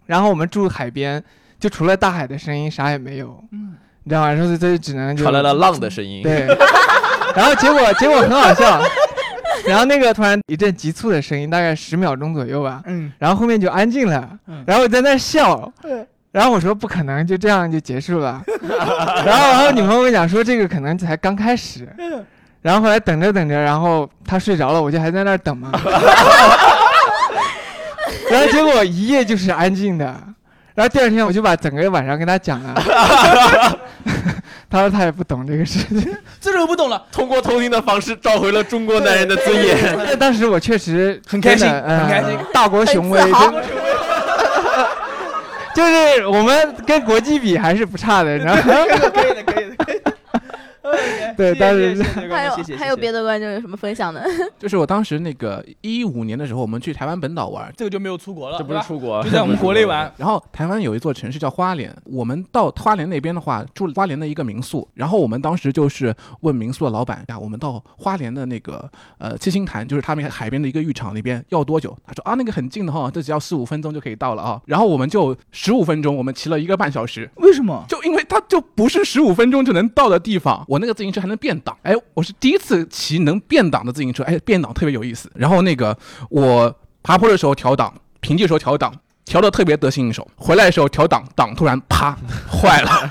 [0.05, 1.23] 然后我们住海边，
[1.59, 3.43] 就除了大海的声音，啥也没有。
[3.53, 3.75] 嗯，
[4.05, 4.37] 你知道吗？
[4.37, 6.23] 所以所以只能就传来了浪的声音。
[6.23, 6.47] 对，
[7.37, 8.81] 然后结果结果很好笑，
[9.67, 14.29] 然后那个突然一阵急促的声音，大概十秒钟左右吧，嗯，然后后面就安静了。
[14.47, 15.73] 嗯，然后我在那笑。
[15.85, 18.43] 嗯，然后我说不可能就这样就结束了，
[19.25, 21.87] 然后然后女朋友跟我讲说这个可能才刚开始，
[22.63, 25.71] 然后后来等着等着，然后她睡着了，我就还在那儿等嘛，
[28.31, 30.05] 然后结果一夜就是安静的。
[30.75, 32.75] 然后第二天我就把整个晚上跟她讲了，
[34.73, 36.17] 她说他也不懂这个事情。
[36.41, 37.05] 这个我不懂了。
[37.13, 39.77] 通过偷听的方式找回了中国男人的尊严。
[40.09, 43.21] 但当时我确实很开心很开心，嗯大国雄威，
[45.75, 48.63] 就是我们跟国际比还是不差的，你知道吗？
[49.13, 49.62] 可以的，可以的。
[51.37, 54.25] 对但是 还有还有别的观众有什么分享的？
[54.59, 60.13] 就是我当时那个一五年的时候，我们去台湾本岛玩，这个就没有出国了，这不是出国，就在我们国内玩。
[60.19, 71.97] 然后台湾有一座城市叫花莲，我们到花莲那边的话，住花莲的一个民宿，然后我们当时就是问民宿的老板呀，我们到花莲的那个呃七星潭，就是他们海边的一个浴场那边要多久？
[72.07, 74.61] 他说啊，那个很近的哈，这只要十五分钟就可以到了啊。
[74.67, 77.85] 然后我们就十五分钟，我们骑了一个半小时，为什么？
[77.89, 85.31] 就因为它就不是十五分钟就能到的地方，我那个自行车还能变档，哎，我是第一次骑能变档的自行车，哎，变档特别有意思。
[85.35, 85.97] 然后那个
[86.29, 88.93] 我爬坡的时候调档，平地的时候调档，
[89.25, 90.29] 调的特别得心应手。
[90.37, 92.19] 回来的时候调档，档突然啪
[92.51, 93.11] 坏了，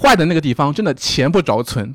[0.00, 1.94] 坏的那个地方真的前不着村，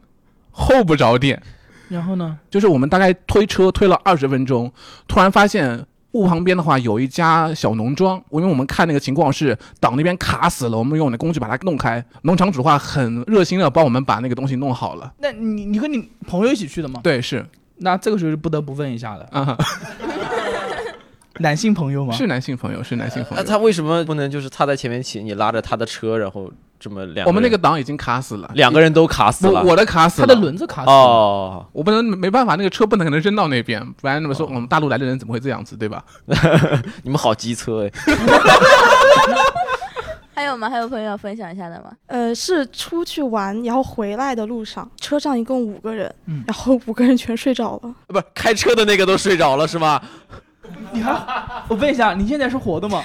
[0.52, 1.42] 后不着店，
[1.88, 2.38] 然后呢？
[2.50, 4.72] 就是我们大概推车推了二十分钟，
[5.08, 12.04] 突然发现路旁边的话有一家小农庄，因为我们看那个情况是党那边卡死了，我们用我们的工具把它弄开。
[12.22, 15.14] 农场主的话很热心的帮我们把那个东西弄好了。
[15.20, 17.02] 那你你和你朋友一起去的吗？
[17.04, 17.46] 对，是
[17.80, 19.58] 那这个时候就不得不问一下了，啊，
[21.40, 22.14] 男性朋友吗？
[22.14, 23.48] 是男性朋友，是男性朋友那友。
[23.48, 27.28] 他为什么不能就是他在前面骑，你拉着他的车，然后这么两？
[27.28, 29.62] 我们那个档已经卡死了，两个人都卡死了。
[29.62, 30.94] 我我的卡死了他，的轮子卡死了。
[30.94, 36.04] 哦，我不能没办法，那个车不能可能扔到那边，不然那么说哦我们大陆来的人怎么会这样子，对吧？
[37.04, 37.92] 你们好机车哎！
[40.34, 40.70] 还有吗？
[40.70, 41.92] 还有朋友要分享一下的吗？
[42.08, 47.96] 呃，是出去玩，然后回来的路上，车上一共五个人，嗯然后五个人全睡着了。
[48.08, 50.02] 不，开车的那个都睡着了是吗？
[50.92, 51.12] 你还，
[51.68, 53.02] 我问一下，你现在是活的吗？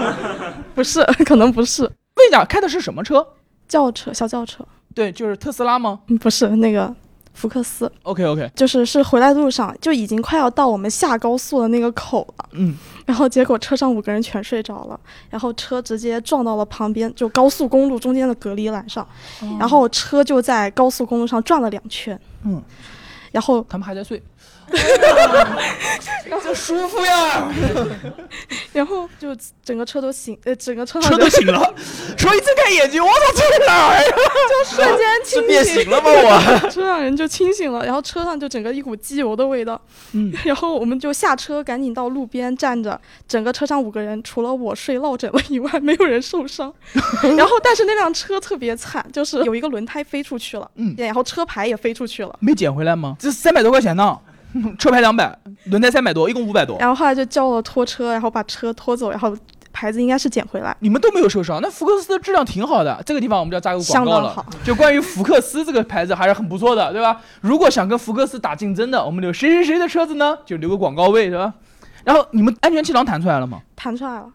[0.74, 1.82] 不是，可能不是。
[1.82, 3.26] 问一下，开的是什么车？
[3.68, 6.00] 轿车，小轿车，对，就是特斯拉吗？
[6.06, 6.94] 嗯不是那个
[7.34, 14.98] 福克斯，？OK OK，就是是回来路上就已经快要到我们下高速的那个口了，嗯，然后结果车上五个人全睡着了，
[15.28, 19.06] 然后车直接撞到了旁边就高速公路中间的隔离栏上，
[19.58, 22.62] 然后车就在高速公路上转了两圈，嗯，
[23.32, 24.22] 然后他们还在睡，
[26.42, 27.48] 这舒服呀，
[28.72, 31.74] 然后就整个车都醒，呃，整个车上车都醒了，
[32.16, 34.02] 说一睁开眼睛，我操，这是哪儿呀？
[34.48, 36.70] 就瞬间清醒，形了吗我？
[36.70, 39.80] 车上人就清醒了，然后车上就整个一股机油的味道，
[40.12, 46.72] 嗯，然后我们就下车，赶紧到路边站着，整个车上五个人，除了我睡落枕了以外，没有人受伤。
[47.36, 52.36] 然后但是那辆车特别惨，就是有一个轮胎飞出去了，嗯然后车牌也飞出去了。
[52.40, 53.16] 没捡回来吗？
[53.18, 54.16] 这三百多块钱呢，
[54.78, 56.76] 车牌两百，轮胎三百多，一共五百多。
[56.78, 59.36] 然后后来就叫了拖车，然后把车拖走，然后
[59.72, 63.02] 牌子应该是捡回来，你们都没有受伤，那福克斯的质量挺好的。
[63.04, 64.46] 这个地方我们就要扎个广告了。
[64.64, 67.20] 就关于福克斯这个牌子还是很不错的，对吧？
[67.42, 70.38] 如果想跟福克斯打竞争的，我们留谁谁谁的车子呢？
[70.46, 71.52] 就留个广告位，是吧？
[72.04, 73.60] 然后你们安全气囊弹出来了吗？
[73.74, 74.26] 弹出来了，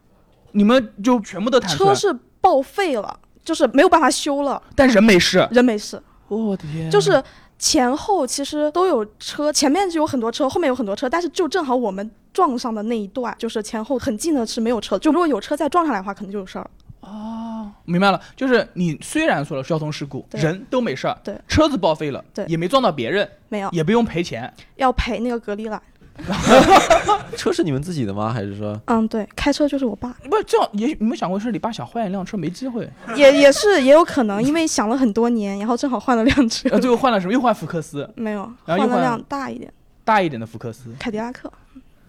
[0.52, 5.48] 你们就全部都弹出来车，是报废了，就是没有办法修了，但人没事。
[5.50, 6.00] 人没事。
[6.28, 7.22] 我的天就是
[7.62, 16.70] 前后其实都有车，前面就有很多车，后面有很多车，但是就正好我们撞上的那一段，就是前后很近的是没有车，就如果有车再撞上来的话，可能就有事儿了。
[17.02, 24.52] 哦，明白了，就是你虽然说了交通事故，对人都没事儿，对车子报废了，对也没撞到别人，没有，也不用赔钱。
[24.74, 25.80] 要赔那个隔离栏。
[27.36, 28.32] 车是你们自己的吗？
[28.32, 28.80] 还是说？
[28.86, 36.68] 嗯，对，开车就是我爸，不是这样，也许你们想过是你爸想换一辆车没机会，也也是也有可能，因为想了很多年，然后正好换了辆车。
[36.80, 37.32] 最后换了什么？
[37.32, 39.72] 又换福克斯，没有，然后又换换了辆大一点。
[40.04, 40.92] 大一点的福克斯。
[40.98, 41.50] 凯迪拉克，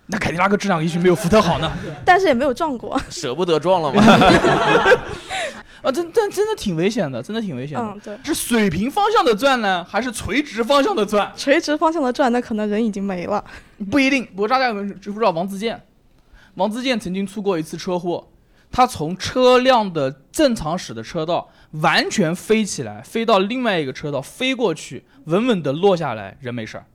[0.07, 1.71] 那凯迪拉克质量也许没有福特好呢。
[2.03, 2.99] 但是也没有撞过。
[3.09, 4.03] 舍不得撞了吗？
[5.81, 7.83] 啊，真但真的挺危险的，真的挺危险的。
[7.83, 11.31] 嗯，对，是水平方向的转呢，还是垂直方向的转？
[11.35, 13.43] 垂直方向的转，那可能人已经没了。
[13.91, 14.25] 不一定。
[14.27, 15.81] 不过大家有没有知不知道王自健？
[16.55, 18.25] 王自健曾经出过一次车祸，
[18.71, 26.85] 他从车辆的正常驶的车道完全飞起来，飞到另外一个车道，飞过去，稳稳的落下来，人没事儿。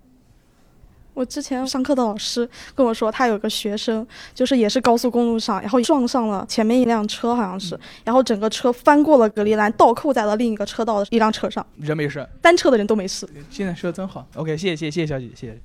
[1.18, 13.28] 我之前上课的老师跟我说，他有个学生，就是也是高速公路上，然后撞上了前面一辆车，好像是，然后整个车翻过了隔离栏，倒扣在了另一个车道的一辆车上，人没事，单车的人都没事。
[13.50, 14.24] 现在说的真好。
[14.36, 15.60] OK，谢谢谢谢谢谢小姐姐，谢谢。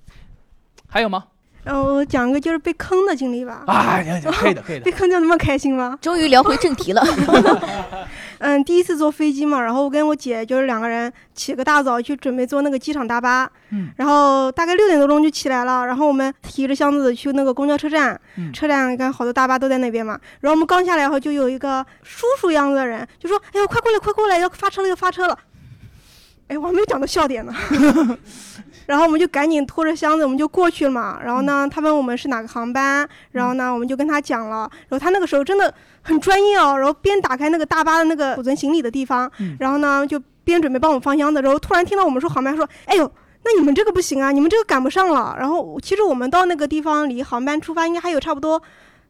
[0.88, 1.26] 还有吗？
[1.64, 3.64] 然后我讲个就是被坑的经历吧。
[3.68, 4.92] 啊，行行，可以的可以的被。
[4.92, 5.98] 坑就那么开心吗？
[6.02, 7.02] 终于聊回正题了。
[8.40, 25.40] 嗯，第一次坐飞机嘛，然后我跟我姐就是两个人起个大早去准备坐那个机场大巴，嗯，然后大概六点多钟就起来了，然后我们提着箱子去那个公交车站，嗯车站你看好多大巴都在那边嘛，然后我们刚下来以后就有一个叔叔样子的人就说：“哎呀，快过来，快过来，要发车了，要发车了。”
[26.50, 27.54] 哎，我还没有讲到笑点呢。
[28.86, 31.20] 然后我们就赶紧拖着箱子，我们就过去了嘛。
[31.24, 34.70] 然后呢，他问我们是哪个航班，然后呢，我们就跟他讲了。
[34.90, 43.12] 然后他那个时候真的很专业哦，然后边打开那个大巴的那个储存行李的地方，嗯然后呢就边准备帮我们放箱子，然后突然听到我们说航班，说：“哎呦。”
[43.46, 45.36] 那你们这个不行啊，你们这个赶不上了。
[45.38, 48.58] 然后其实我们到那个地方离航班出发应该还有差不多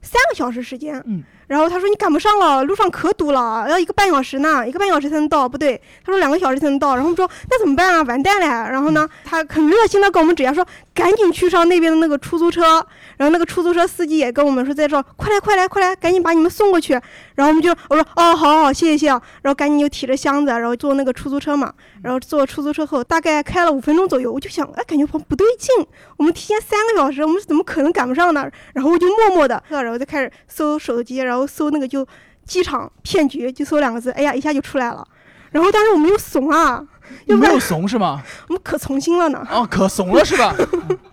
[0.02, 1.00] 三个小时时间。
[1.06, 1.22] 嗯。
[1.54, 5.48] 然后他说你赶不上了，路上可堵了，要一个半小时呢，一个半小时才能到。
[5.48, 6.96] 不对，他说两个小时才能到。
[6.96, 8.02] 然后我们说那怎么办啊？
[8.02, 8.48] 完蛋了。
[8.72, 12.84] 然后呢，他很热心的跟我们指示说赶紧去上那边的那个出租车。
[13.18, 16.94] 然后那个出租车司机也跟我们说在这儿，快来快来快来，赶紧把你们送过去。
[17.36, 21.72] 然后我们就我说哦好好谢谢谢然后赶紧就提着箱子，然后坐那个出租车嘛。
[22.02, 25.70] 然后坐出租车后大概开了五分钟左右，我就想哎感觉不不对劲，
[26.18, 28.50] 我们提前三个小时，我们怎么可能赶不上呢？
[28.74, 32.06] 然后我就默默的，然后就开始搜手机，然后搜那个就
[32.46, 35.06] 机场骗局，就搜两个字，哎呀一下就出来了。
[35.52, 36.84] 然后但是我们又怂啊，
[37.26, 38.24] 又没有怂是吗？
[38.48, 39.46] 我们可从心了呢。
[39.52, 40.56] 哦，可怂了是吧？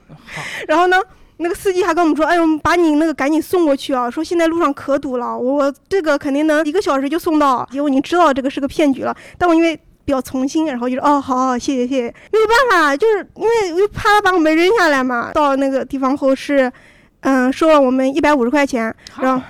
[0.67, 0.97] 然后呢，
[1.37, 7.69] 那个司机还跟我们说，哎呦，把你那个赶紧送过去啊，说现在路上可堵了，我这个肯定能一个小时就送到。
[7.71, 15.31] 结果你知道这个是个骗局了，但我因为比较从心，然后就说哦，好好，谢谢谢谢，没有办法，就是因为我又怕他把我们扔下来嘛。
[15.35, 16.73] 到那个地方后是，
[17.21, 19.45] 嗯，收了我们一百五十块钱，然后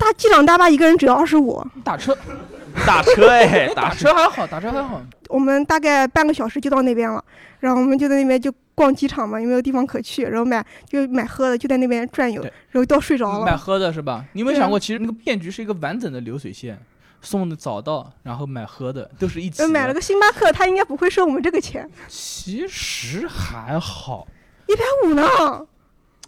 [0.00, 2.16] 大机场大巴一个人只要二十五，打车
[2.86, 5.00] 打车哎， 打打车还好，打车还好。
[5.28, 7.22] 我们大概半个小时就到那边了，
[7.60, 13.54] 然后我们就在那边就逛机场嘛，也没有地方可去，然后买就买喝的，就在那边转悠，然后都睡着了买。
[13.54, 14.24] 喝的是吧？
[14.32, 16.80] 你有没有想过，其实那个骗局是一个完整的流水线，
[17.20, 24.26] 送的早到，然后买喝的都是一起买了个星巴克，他应该不会收我们这个钱，其实还好，
[24.66, 25.66] 一百五呢。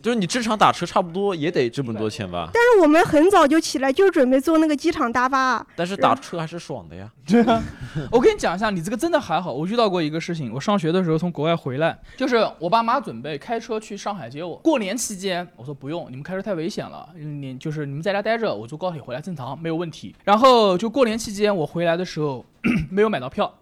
[0.03, 2.51] 就是你正常打车差不多也得这么多钱吧？
[2.53, 5.65] 但是我们很早就起来，就是准备坐那个机场大巴。
[5.77, 7.09] 但是打车还是爽的呀。
[7.25, 7.63] 对啊，
[8.11, 9.53] 我跟你讲一下，你这个真的还好。
[9.53, 14.57] 我遇到过一个事情，我上学的时候从国外回来，就是我爸妈准备开车去上海接我。
[14.57, 20.17] 过年期间，我说不用，你们开车太危险了，你就是你们在家待着，我坐高铁回来正常没有问题。
[20.25, 22.45] 然后就过年期间我回来的时候
[22.91, 23.53] 没有买到票。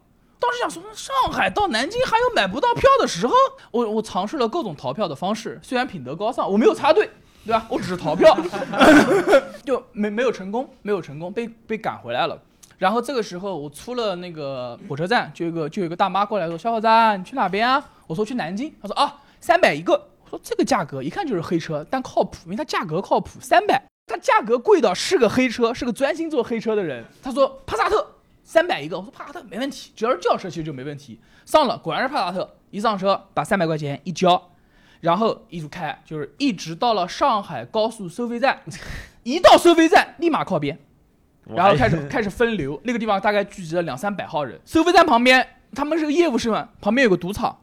[0.41, 3.35] 当时想说，上海到南京还有买不到票的时候，
[3.71, 7.09] 我我尝试了各种逃票的方式，虽然品德高尚，我没有插队，
[7.45, 7.67] 对吧？
[7.69, 8.37] 我只是逃票，
[9.65, 12.41] 就没没有成功，没有成功，被被赶回来了。
[12.79, 18.75] 然后这个时候我出了那个火车站，就有一个就有个大妈过来说：“小伙子，你去哪边啊？”我说去南京。
[18.81, 19.93] 他说啊，三百一个。
[20.25, 23.83] 我说这个价格一看就是黑车，但靠谱，因为它价格靠谱，三百。
[24.07, 27.05] 它价格贵到是个黑车，是个专心做黑车的人。
[27.23, 28.11] 他说帕萨特
[28.51, 31.21] 三百一个，我说帕萨特没问题，只要是轿车其实就没问题。
[31.47, 32.57] 上了，果然是帕萨特。
[32.73, 34.51] 一上车把三百块钱一交，
[34.99, 38.61] 然后一直开，就是一直到了上海高速收费站，
[39.23, 40.77] 一到收费站立马靠边。
[41.45, 44.61] 然后开始 开始分流，那个地方大概聚集了两三百号人。
[44.67, 47.61] 收费站旁边，他们是个业务是吗，旁边有个赌场，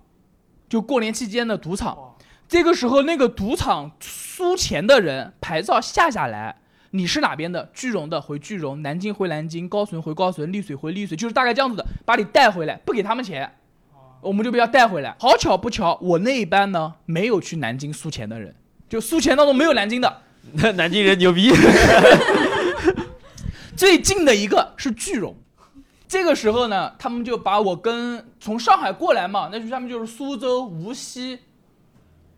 [0.70, 2.16] 就过年期间的赌场。
[2.48, 6.62] 这个时候，那个赌场输钱的人牌照下下来，
[6.98, 7.70] 你是哪边的？
[7.76, 13.50] 句容的回句容，南京回南京，高淳回高淳，丽水回丽水，就是大概这样子的，把你带回来，不给他们钱，
[14.20, 15.16] 我们就不要带回来。
[15.20, 18.56] 好巧不巧，我那一班呢没有去南京输钱的人，
[18.90, 20.22] 就输钱当中没有南京的，
[20.54, 21.52] 那南京人牛逼，
[23.78, 25.38] 最近的一个是句容。
[26.08, 31.38] 这个时候呢，他们就把我跟从上海过来嘛，那就他们就是苏州、无锡，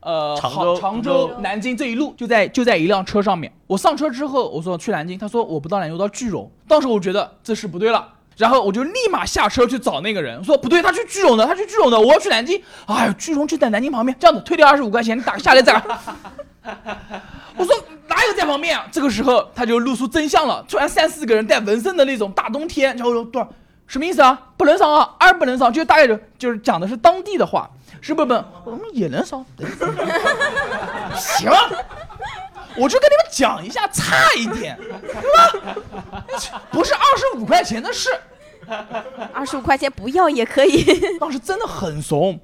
[0.01, 3.51] 呃，常州常州、南京这一路就在就在一辆车上面。
[3.67, 6.49] 我上车之后，我说去南京，他说我不到南京，我到句容。
[6.67, 8.07] 当时我觉得这事不对了，
[8.37, 12.61] 然后我就立马下车去找那个人，说不对，他去句容的，他去句容的，我要去南京。
[12.85, 15.83] 哎呦，句容就在南京旁边，这样子退掉二十五块钱，你打个下来再来。
[17.57, 17.75] 我说
[18.07, 18.87] 哪有在旁边啊？
[18.91, 23.49] 这个时候他就露出真相了，突然三四个人带纹身的那种，大冬天，然后说多少
[23.89, 24.39] 什么意思啊？
[24.55, 27.67] 不能上啊，二不能上，就大概就就是讲的是当地的话，
[27.99, 29.43] 是不不，我们也能上，
[31.17, 31.51] 行，
[32.77, 36.61] 我就跟你们讲一下，差一点，是吧？
[36.71, 38.11] 不是二十五块钱的事，
[39.33, 40.85] 二十五块钱不要也可以。
[41.19, 42.39] 当时真的很怂，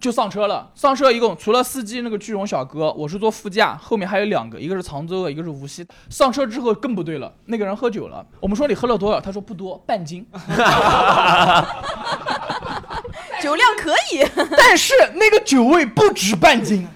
[0.00, 0.70] 就上车了。
[0.74, 5.86] 上车一共除了司机那个句容小哥，我是坐副驾，后面还有两个，一个是常州的，一个是无锡。
[6.08, 8.24] 上车之后更不对了，那个人喝酒了。
[8.40, 9.20] 我们说你喝了多少？
[9.20, 10.26] 他说不多，半斤。
[13.42, 16.86] 酒量可以，但是那个酒味不止半斤，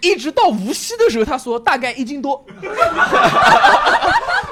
[0.00, 2.44] 一直到无锡的时候，他说大概一斤多。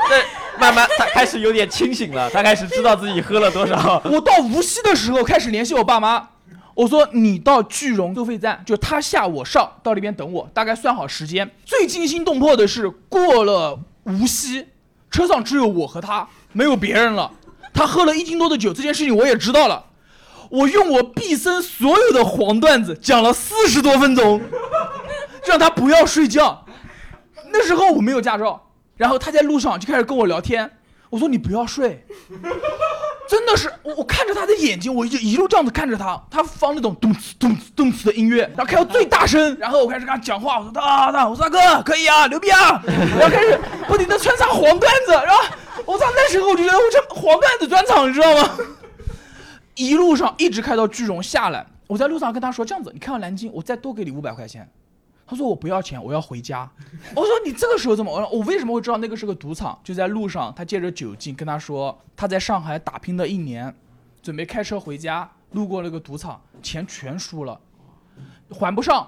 [0.09, 0.23] 对，
[0.59, 4.01] 慢慢他开始有点清醒了，他开始知道自己喝了多少。
[4.05, 6.29] 我到无锡的时候开始联系我爸妈，
[6.77, 11.51] 我说你到句容收费站，就他下我上，到那边等我，大概算好时间。
[11.65, 14.67] 最惊心动魄的是，过了无锡，
[15.11, 17.33] 车上只有我和他，没有别人了。
[17.73, 19.87] 他喝了一斤多的酒，这件事情我也知道了。
[20.51, 24.43] 我用我毕生所有的黄段子讲了四十多分钟，
[25.47, 26.67] 让他不要睡觉。
[27.53, 30.71] 那时候我没有驾照，然后他在路上就开始跟我聊天。
[31.09, 32.05] 我说你不要睡，
[33.29, 42.81] 真的是我我看着他的眼睛，我就一路这样子看着他，他放那种咚哧咚哧咚哧的音乐，然后开到最大声，然后我开始跟他讲话，我说大大，我说大哥可以啊，牛逼啊，
[43.19, 45.43] 然后开始不停的穿插黄段子，然后
[45.85, 48.51] 我操，那时候我就觉得我这黄段子专场，你知道吗？
[49.75, 54.69] 一路上一直开到句容下来，我在路上跟他说这样子，你看到南京，我再多给你五百块钱。
[55.27, 56.71] 他说我不要钱，我要回家。
[57.15, 58.13] 我说你这个时候怎么？
[58.13, 59.79] 我说我为什么会知道那个是个赌场？
[59.83, 63.75] 就在路上，他借着酒劲跟他说，他在上海打拼了一年，
[64.23, 67.61] 准备开车回家，路过那个赌场，钱全输了，
[68.51, 69.07] 还不上。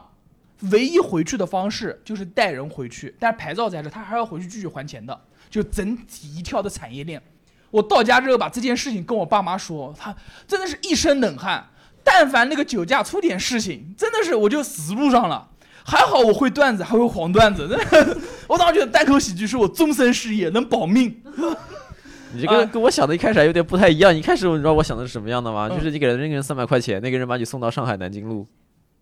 [0.72, 7.22] 唯一回去的方式就是带人回去，但牌照在这，他还要回去继续还钱的，就整体一条的产业链。
[7.70, 10.12] 我到家之后把这件事情跟我爸妈说，他
[10.48, 11.68] 真的是一身冷汗。
[12.02, 15.48] 但凡那个酒驾出点事情，真的是我就死路上了。
[15.88, 17.66] 还好我会段子，还会黄段子。
[18.46, 21.22] 我当时觉得单口喜剧是我终身事业，能保命。
[22.34, 24.14] 你这个啊跟我想的一开始还有点不太一样。
[24.14, 25.66] 一开始你知道我想的是什么样的吗？
[25.70, 28.46] 嗯就是你给了那个人三百块钱，那个人把你送到上海南京路。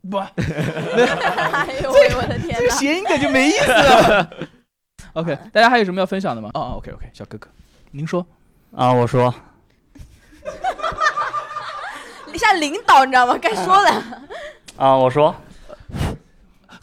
[0.09, 0.31] 不， 哎
[1.83, 2.75] 呦喂，我的天这个哪！
[2.77, 4.31] 谐音梗就没意思了。
[5.15, 6.51] OK，大家还有什么要分享的吗？
[6.55, 7.49] 哦，OK OK，小哥哥，
[7.91, 8.25] 您说。
[8.77, 9.35] 啊，我说
[12.35, 13.37] 像领导你知道吗？
[13.43, 14.05] 该说了。
[14.77, 15.35] 啊，我说，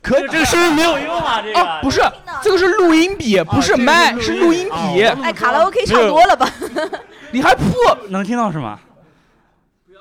[0.04, 1.42] 可这这个是不是没有用啊？
[1.42, 2.02] 这个哦，不是，
[2.44, 5.04] 这个是录音笔，不是麦，是录音笔。
[5.04, 6.48] 哦哎，卡拉 OK 唱多了吧？
[7.32, 7.66] 你还破？
[8.10, 8.78] 能听到是吗？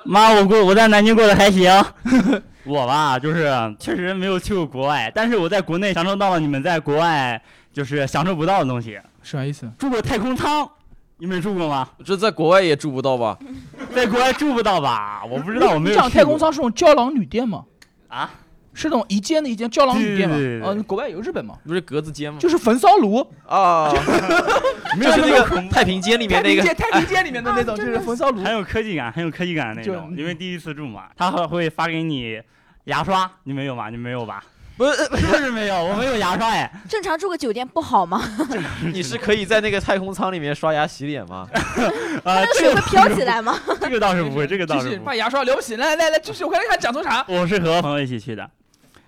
[0.03, 1.71] 妈，我过我在南京过得还行。
[2.65, 3.49] 我吧，就是
[3.79, 7.41] 确实没有去过国外，但是我在国内享受到了你们在国外
[7.73, 8.99] 就是享受不到的东西。
[9.21, 9.69] 啥意思？
[9.79, 10.69] 住过太空舱，
[11.17, 11.87] 你们住过吗？
[12.05, 13.37] 这在国外也住不到吧？
[13.95, 15.23] 在国外住不到吧？
[15.29, 16.01] 我不知道，我没你有去过。
[16.01, 17.63] 讲太空舱是种胶囊旅店吗？
[18.09, 18.29] 啊？
[18.73, 20.59] 是那种一间的一间胶囊旅店嘛对对？
[20.59, 21.55] 对对嗯，国外有日本嘛？
[21.65, 22.39] 不是格子间吗？
[22.39, 23.91] 就是焚烧炉，啊，
[24.97, 28.43] 没有就是那个太平间里面那个太平间，太平间里面的那种，就是焚烧炉。
[28.43, 30.13] 很有科技感，很有科技感的那就种。
[30.17, 32.41] 因为第一次住嘛，他还会发给你
[32.85, 33.89] 牙刷，你没有吗？
[33.89, 34.43] 你没有吧？
[34.75, 36.69] 不是， 就是没有，我没有牙刷哎。
[36.89, 38.19] 正常住个酒店不好吗？
[38.91, 41.47] 你是可以在那个太空舱里面刷牙洗脸吗？
[42.23, 43.55] 啊，那个水会飘起来吗？
[43.79, 45.05] 这个倒是不会，这个倒继续是不会。
[45.05, 47.23] 把牙刷留不起，来来来，继续，我看看讲错啥。
[47.27, 48.49] 我是和朋友一起去的，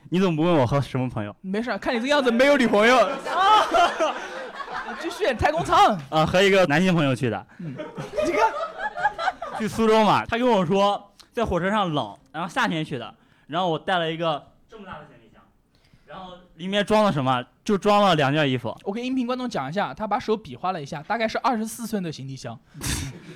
[0.10, 1.36] 你怎么不问我和什么朋友？
[1.41, 3.10] 没事，看你这个样子没有女朋友。
[4.99, 5.99] 继续，太空舱。
[6.10, 7.45] 啊，和一个男性朋友去的，
[8.26, 8.39] 这个
[9.60, 10.26] 去苏州嘛。
[10.26, 13.14] 他跟我说在火车上冷，然后夏天去的，
[13.47, 15.41] 然后我带了一个这么大的行李箱，
[16.06, 17.43] 然后里面装了什么？
[17.64, 18.76] 就装了两件衣服。
[18.84, 22.58] 我给音频观众讲一下，他把手比划了一下，大概是二十四寸的行李箱。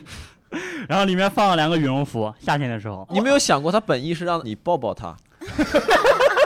[0.87, 3.07] 然后里面放了两个羽绒服，夏天的时候。
[3.11, 5.15] 你没有想过他本意是让你抱抱他？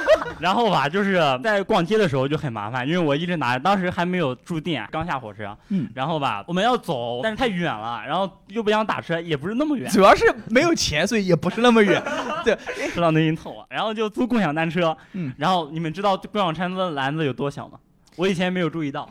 [0.43, 5.57] 然后吧，就是在逛街的时候就很麻烦，因为我一直拿着，当时还没有住店，刚下火车。
[5.69, 12.03] 嗯然后吧，我们要走，但是太远了，然后又不想打车，也不是那么远，主要是没有钱，所以也不是那么远。
[12.43, 12.57] 对，
[12.93, 13.65] 知道内心痛啊。
[13.69, 17.79] 然后就租共享单车，嗯然后你们知道共享单车的篮子有多小吗？
[18.17, 19.09] 我以前没有注意到。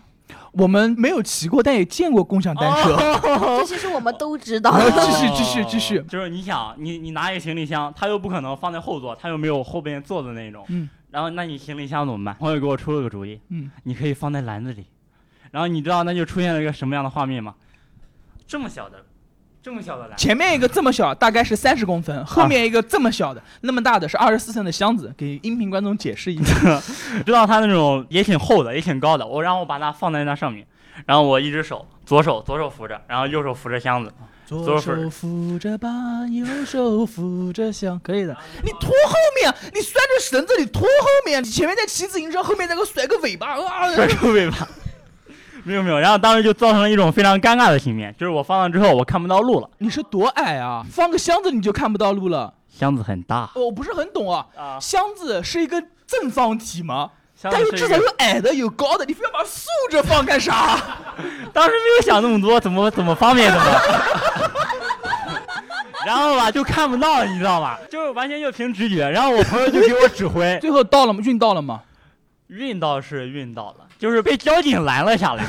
[0.52, 2.94] 我们没有骑过，但也见过共享单车。
[3.58, 4.70] 这其实我们都知道。
[4.90, 5.98] 继续继续继续。
[6.02, 10.64] 就是你想，你你拿一个行李箱，它又不可能放在后座，它又没有后边坐的那种。
[10.68, 10.88] 嗯。
[11.12, 12.34] 然后那你行李箱怎么办？
[12.36, 14.86] 朋友给我出了个主意，嗯，你可以放在篮子里。
[15.50, 17.54] 然后你知道那就出现了一个什么样的画面吗？
[18.46, 19.04] 这么小的，
[19.62, 20.16] 这么小的篮子。
[20.16, 25.14] 前面一个这么小，大概是三十公分，后面一个这么小的，那么大的是二十四寸的箱子。
[25.14, 26.80] 给音频观众解释一下。
[27.26, 29.26] 知道它那种也挺厚的，也挺高的。
[29.26, 30.66] 我然后我把它放在那上面，
[31.06, 34.12] 然后我一只手，左手左手扶着，然后右手扶着箱子。
[34.44, 35.88] 左手扶着把，
[36.30, 38.36] 右手扶着箱，可以的。
[38.62, 43.94] 你拖后面，你拴着绳子，你拖后面，你前面在骑自行车，后面再给我甩个尾巴，啊！
[43.94, 44.68] 甩个尾巴。
[45.64, 50.84] 没有没有，然后当时就造成了一种非常尴尬的局面，就是我放了之后我看不到路了，你是多矮啊？
[50.90, 52.52] 放个箱子你就看不到路了？
[52.68, 54.46] 箱子很大我不是很懂啊。
[54.56, 57.12] 啊，箱子是一个正方体吗？
[57.42, 60.78] 箱它有至少有矮的，有高的，你非要把它竖着放干啥？
[61.52, 63.66] 当时没有想那么多，怎么怎么方便怎么。
[66.06, 67.78] 然后吧，就看不到，你知道吧？
[67.90, 69.08] 就是完全就凭直觉。
[69.08, 71.20] 然后我朋友就给我指挥， 最后到了吗？
[71.24, 71.80] 运到了吗？
[72.48, 75.44] 运到是运到了，就是被交警拦了下来。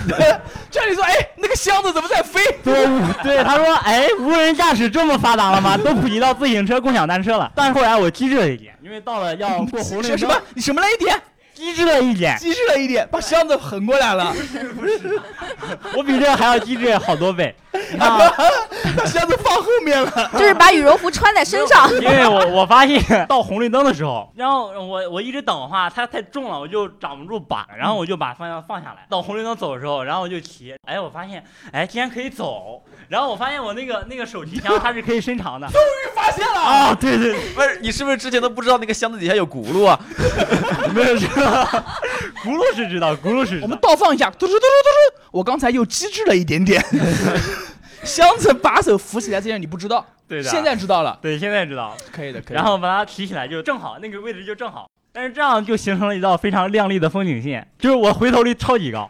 [0.71, 2.39] 这里说，哎，那个箱子怎么在飞？
[2.63, 2.87] 对
[3.21, 5.75] 对，他说，哎，无人驾驶这么发达了吗？
[5.77, 7.51] 都普及到自行车、共享单车了。
[7.55, 10.33] 但是后来我机智了一点，因为到了要过红绿灯什么，？
[10.53, 11.19] 你什么来一点？
[11.63, 14.33] 机智了一点，机智了一点，把箱子横过来了，
[14.75, 15.21] 不是
[15.95, 17.55] 我比这还要机智好多倍。
[17.97, 18.29] 啊，
[18.95, 20.29] 把箱子放后面了。
[20.33, 21.91] 就是把羽绒服穿在身上。
[21.91, 29.05] 因为我我发现 到红绿灯的时候，然后我我一直等的话，它太重了，我就掌不住把，然后我就把方向放下来。
[29.09, 32.83] 到红绿灯走的时候，然后我就骑，哎，我发现，哎，竟然可以走。
[33.09, 35.67] 然后我发现我那个那个手提箱它是可以伸长的。
[35.67, 39.99] 终于发现了啊，对对，不是，你是不是之前都不知道那个箱子底下有轱辘啊？
[40.93, 41.51] 没有知道，
[42.43, 43.77] 轱辘是知道，轱辘是知道我们。
[43.81, 46.83] 倒放一下，嘟嘟嘟嘟嘟嘟，我刚才又机智了一点点。
[48.03, 51.95] 箱子把手扶起来这件你不知道，对的，现在知道了，对现在知道。
[52.11, 52.55] 可以的，可以的。
[52.55, 54.89] 然后把它提起来就正好，那个位置就正好。
[55.13, 59.09] 但是这样就形成了一道非常亮丽的风景线，就是我回头率超级高，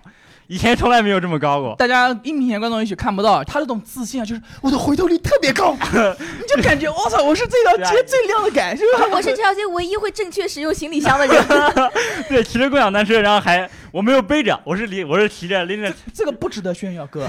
[0.54, 1.76] 以前从来没有这么高过。
[1.80, 9.08] 大家音频前观众也许看不到他这种自信啊，就是我的回头率特别高， 你就感觉我操，我是这条街 最靓的仔，是吧？
[9.12, 11.44] 我是这条街唯一会正确使用行李箱的人。
[12.30, 15.94] 对，骑着共享单车，然后还我没有背着，我是拎，我是提着拎着。
[16.12, 17.28] 这个不值得炫耀，哥。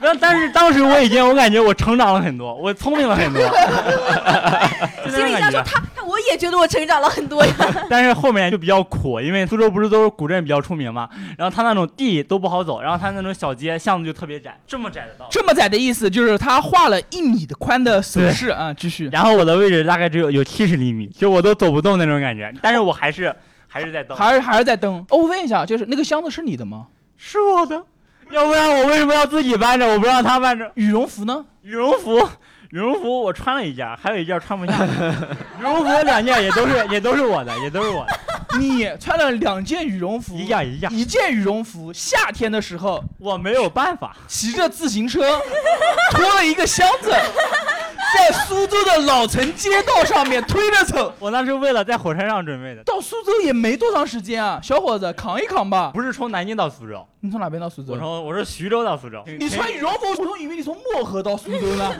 [0.00, 3.42] 但但是当时我已经，我感觉我成长了很多，我聪明了很多。
[5.10, 5.60] 心里想说。
[5.62, 7.52] 他他我也觉得我成长了很多呀。
[7.90, 15.26] 但是后面就比较苦，因为苏州不是都是古镇比较出名嘛，然后它那种地都不好走，然后它那种小街巷子就特别窄，这么窄的道。
[15.32, 19.08] 这么窄的意思就是他画了一米的宽的手势啊，继续。
[19.10, 23.34] 然后我的位置大概只有有七十厘米，就我都走不动那种感觉，但是我还是
[23.76, 24.16] 还是在蹬。
[24.16, 24.94] 还是还是在蹬。
[25.10, 26.86] 哦，我问一下，就是那个箱子是你的吗？
[27.18, 27.84] 是我的，
[28.30, 29.86] 要不然我为什么要自己搬着？
[29.86, 30.70] 我不让他搬着。
[30.74, 31.44] 羽绒服呢？
[31.62, 32.26] 羽绒服，
[32.70, 34.72] 羽绒服我穿了一件，还有一件穿不下。
[35.58, 40.92] 羽绒服两件也都是 也都是我的，也都是我的，你穿了两件羽绒服，一件一件。
[40.92, 45.40] 一件羽绒服，夏天的时候我没有办法，骑着自行车
[46.12, 51.12] 拖了一个箱子，在苏州的老城街道上面推着走。
[51.18, 55.90] 我那是为了在火车上准备的，到苏州也没多长时间啊，小伙子，扛一扛吧。
[55.94, 57.98] 不是从南京到苏州，你从哪边到苏州我？
[57.98, 59.22] 从我是徐州到苏州。
[59.38, 61.92] 你穿羽绒服，我总以为你从漠河到苏州呢。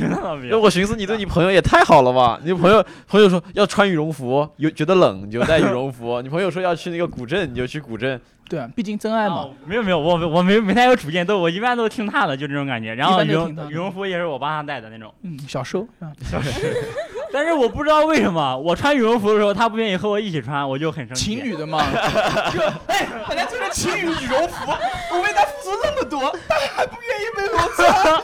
[0.00, 0.60] 那倒没那有。
[0.60, 2.40] 我寻思你对你朋友也太好了吧？
[2.44, 6.20] 你朋友朋友说要穿羽绒服，有觉得冷你就带羽绒服。
[6.22, 8.20] 你朋友说要去那个古镇，你就去古镇。
[8.48, 9.36] 对啊，毕竟真爱嘛。
[9.36, 12.94] 哦没有没有，我我没没太有主见，都我一般都听他的，就这种感觉。
[12.94, 16.12] 然后羽绒羽绒服也是我帮他带的那种，嗯，小收啊。
[17.34, 21.34] 但是我不知道为什么 我穿羽绒服的时候，他不愿意和我一起穿，我就很生气。
[21.34, 21.82] 情侣的嘛，
[22.54, 24.70] 就哎，本来就是情侣羽绒服，
[25.10, 28.22] 我为他付出那么多，他还不愿意为我穿。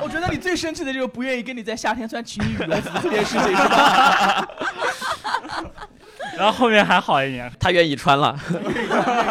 [0.02, 4.48] 我觉得你最生气的就是不愿意跟你在夏天穿情侣羽绒服这件事情，是吧？
[6.38, 8.34] 然后后面还好一点，他愿意穿了，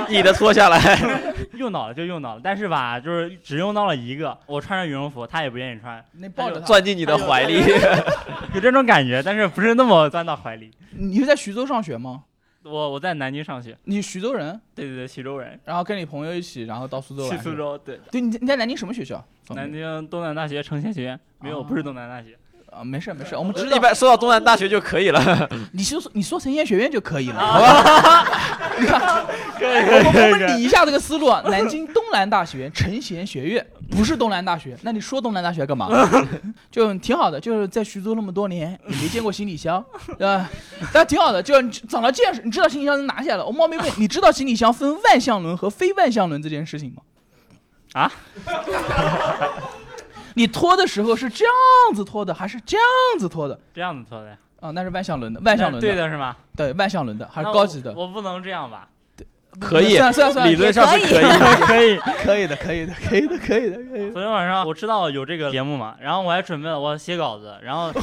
[0.08, 1.00] 你的脱下来。
[1.60, 4.36] 用到了就用到了，但是吧，就是只用到了一个。
[4.47, 7.60] 我穿着羽绒服，他也不愿意穿，那抱着他，钻进你的怀里。
[8.55, 10.72] 有这种感觉，但是不是那么钻到怀里。
[10.91, 12.24] 你是在徐州上学吗？
[12.64, 17.38] 我我在南京上学，你徐州人，对对对，徐州人，然后跟你朋友一起，然后到苏州来。
[17.38, 17.55] 去苏。
[17.55, 19.24] 州，对，对，你在你在南京什么学校？
[19.49, 22.38] 南京东南大学城县学院，没有，哦不是东南大学。
[22.72, 25.49] 啊，没事没事，我们只知道一般 说到东南大学就可以了。
[25.74, 28.26] 你说你说成贤学院就可以了，好吧？
[28.80, 29.26] 你看，
[29.57, 35.89] 可以我们我们理一下这个思路啊，南京东南大学成贤学院不是东南大学，那你说东南大学干嘛？
[36.72, 39.84] 就挺好的，就是在徐州那么多年也没见过行李箱，
[40.17, 40.49] 对吧？
[40.93, 43.43] 但挺好的，就你长了见识，你知道行李箱能拿下来。
[43.43, 47.01] 我冒昧问，你知道行李箱分万向轮和非万向轮这件事情吗？
[47.93, 48.11] 啊？
[50.40, 51.54] 你拖的时候是这样
[51.94, 52.86] 子拖的，还是这样
[53.20, 53.60] 子拖的？
[53.74, 54.30] 这样子拖的，
[54.62, 56.34] 啊，那是万向轮的，万向轮的对的是吗？
[56.56, 57.92] 对，万向轮的还是高级的。
[57.92, 58.88] 我我不能这样吧？
[59.60, 61.56] 可以算算算，理论上是可以的。
[61.68, 61.98] 可以。
[62.24, 64.12] 可以的，可以的，可以的，可以的，可以的。
[64.14, 67.92] 昨天晚上我知道有这个节目嘛，然后我还准备了我写稿子，然后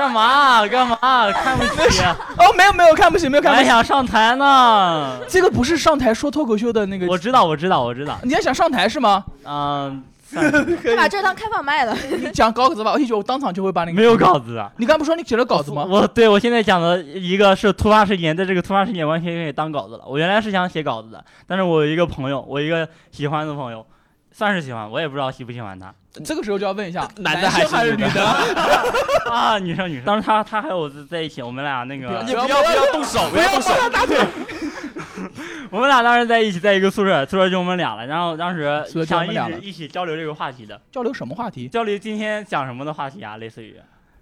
[0.00, 0.96] 干嘛干嘛
[1.30, 2.02] 看不起？
[2.38, 3.64] 哦，没有没有，看不起，没有看不起。
[3.64, 5.18] 还想上台呢？
[5.28, 9.22] 这个不是上台说脱口秀的那个，我知道我知道我知道，你还想上台是吗？
[9.44, 11.94] 嗯，算是他 把这当开放麦了。
[11.94, 14.38] 你讲稿子吧，我一会儿我当场就会把你没有稿。
[14.38, 14.72] 子啊。
[14.78, 15.84] 你刚不说你写了稿子吗？
[15.86, 20.04] 我对我现在讲的一个是突发事件，在这个突发事件完全可以当稿子了。
[20.06, 23.84] 我原来是想写稿子的，但是我有一个朋友，我一个喜欢的朋友，
[24.32, 25.92] 算是喜欢，我也不知道喜不喜欢他
[26.24, 29.30] 这个时候就要问一下，男的生还还是女的女的？
[29.30, 30.04] 啊，女生女生。
[30.04, 33.72] 当时他他还有我在一起，我们俩那个不要不要不要动手，不要动手。
[35.70, 38.04] 我们俩当时在一起，在一个宿舍，宿舍就我们俩了。
[38.06, 41.68] 然后当时想一们俩了直一起交流这个话题的，交流什么话题？
[41.68, 43.76] 交流今天讲什么的话题啊，类似于，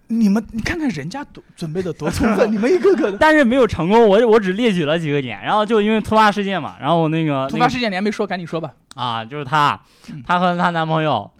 [0.09, 3.17] 你们你看看人家多准备的多充分， 你们一个个的。
[3.17, 4.07] 但是没有成功。
[4.07, 8.71] 我我只列举了几个点，然后就因为突发事件嘛，然后那个突发事件你还没说，赶紧说吧。
[8.95, 9.81] 啊，就是她
[10.13, 11.31] 嗯，她和她男朋友，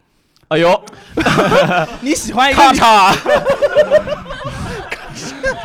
[0.49, 0.85] 哎呦，
[2.01, 2.87] 你喜欢一个咔嚓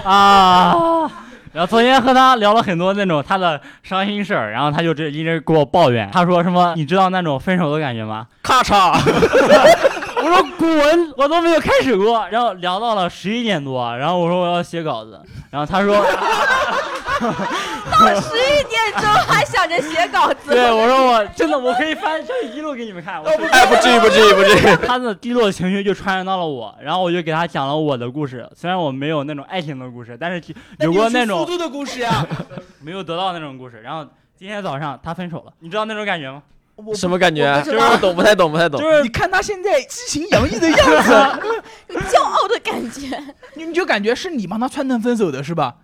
[0.04, 0.12] 啊！
[0.12, 1.12] 啊。
[1.54, 8.26] 然后昨天和他聊了很多那种他的伤心事儿，然后他就这一直给我抱怨，他说什么你知道那种分手的感觉吗？
[8.42, 8.92] 咔嚓！
[10.18, 12.28] 我说古文，我都没有开始过。
[12.30, 15.96] 然后聊到了十一点多，然后我说我要写稿子，然后他说，
[17.92, 23.22] 到十一点钟还想着写稿子，对我说我真的我可以翻这一路给你们看。
[23.22, 24.76] 我说哎，不至于，不至于，不至于。
[24.88, 28.50] 他的低落情绪就传染到了我，然后我就给他讲了我的故事。
[28.56, 32.26] 虽然我没有那种爱情的故事，但是有过那种速度的故事呀。
[32.82, 33.82] 没有得到那种故事。
[33.82, 34.06] 然后
[34.36, 36.44] 今天早上他分手了，你知道那种感觉吗？
[36.76, 37.46] 我什么感觉？
[37.46, 38.92] 我不知道不懂，不太懂，不太懂就。
[38.92, 41.12] 是你看他现在激情洋溢的样子，
[41.94, 43.22] 有骄傲的感觉。
[43.56, 45.76] 你你就感觉是你帮他串通分手的是吧？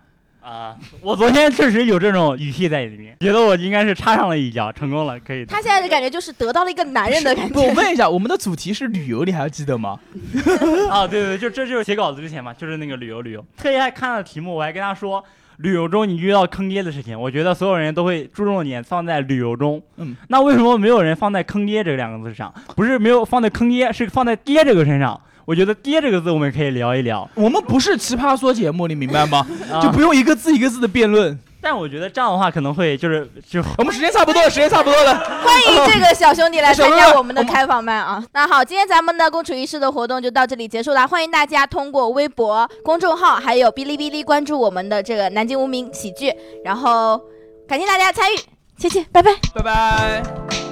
[0.42, 5.44] 啊，我昨天确实有这种语气在里面，觉得我应该是插上了一脚，成功了，可以。
[5.44, 7.74] 他现在的感觉就是得到了一个男人的感觉，我。
[7.74, 10.00] 问一下，我们的主题是旅游，你还要记得吗？
[10.90, 15.22] 啊，对对对，就这就是写稿子之前嘛，就是那个旅游旅游，特意还看了题目，我还跟他说。
[15.62, 19.82] 旅游中你遇到坑爹的事情，我觉得所有人都会注重点放在旅游中。
[19.96, 22.52] 嗯，那为什么没有人放在坑爹这两个字上？
[22.74, 25.20] 不是没有放在坑爹，是放在爹这个身上。
[25.44, 29.44] 我觉得爹这个字我们可以聊一聊，我们不是奇葩说节目，你明白吗？
[29.72, 31.36] 啊就不用一个字一个字的辩论。
[31.62, 35.14] 但我觉得这样的话可能会就是就我们时间差不多了，时间差不多了。
[35.44, 38.24] 欢迎这个小兄弟来参加我们的开放麦啊！
[38.32, 41.06] 那好，今天咱们的共处一室的活动就到这里结束了。
[41.06, 46.32] 欢迎大家通过微博公众号还有哔哩哔哩关注我们的这个南京无名喜剧，
[46.64, 47.20] 然后
[47.68, 48.36] 感谢大家参与，
[48.78, 49.30] 谢谢，拜拜。
[49.54, 50.69] 拜拜。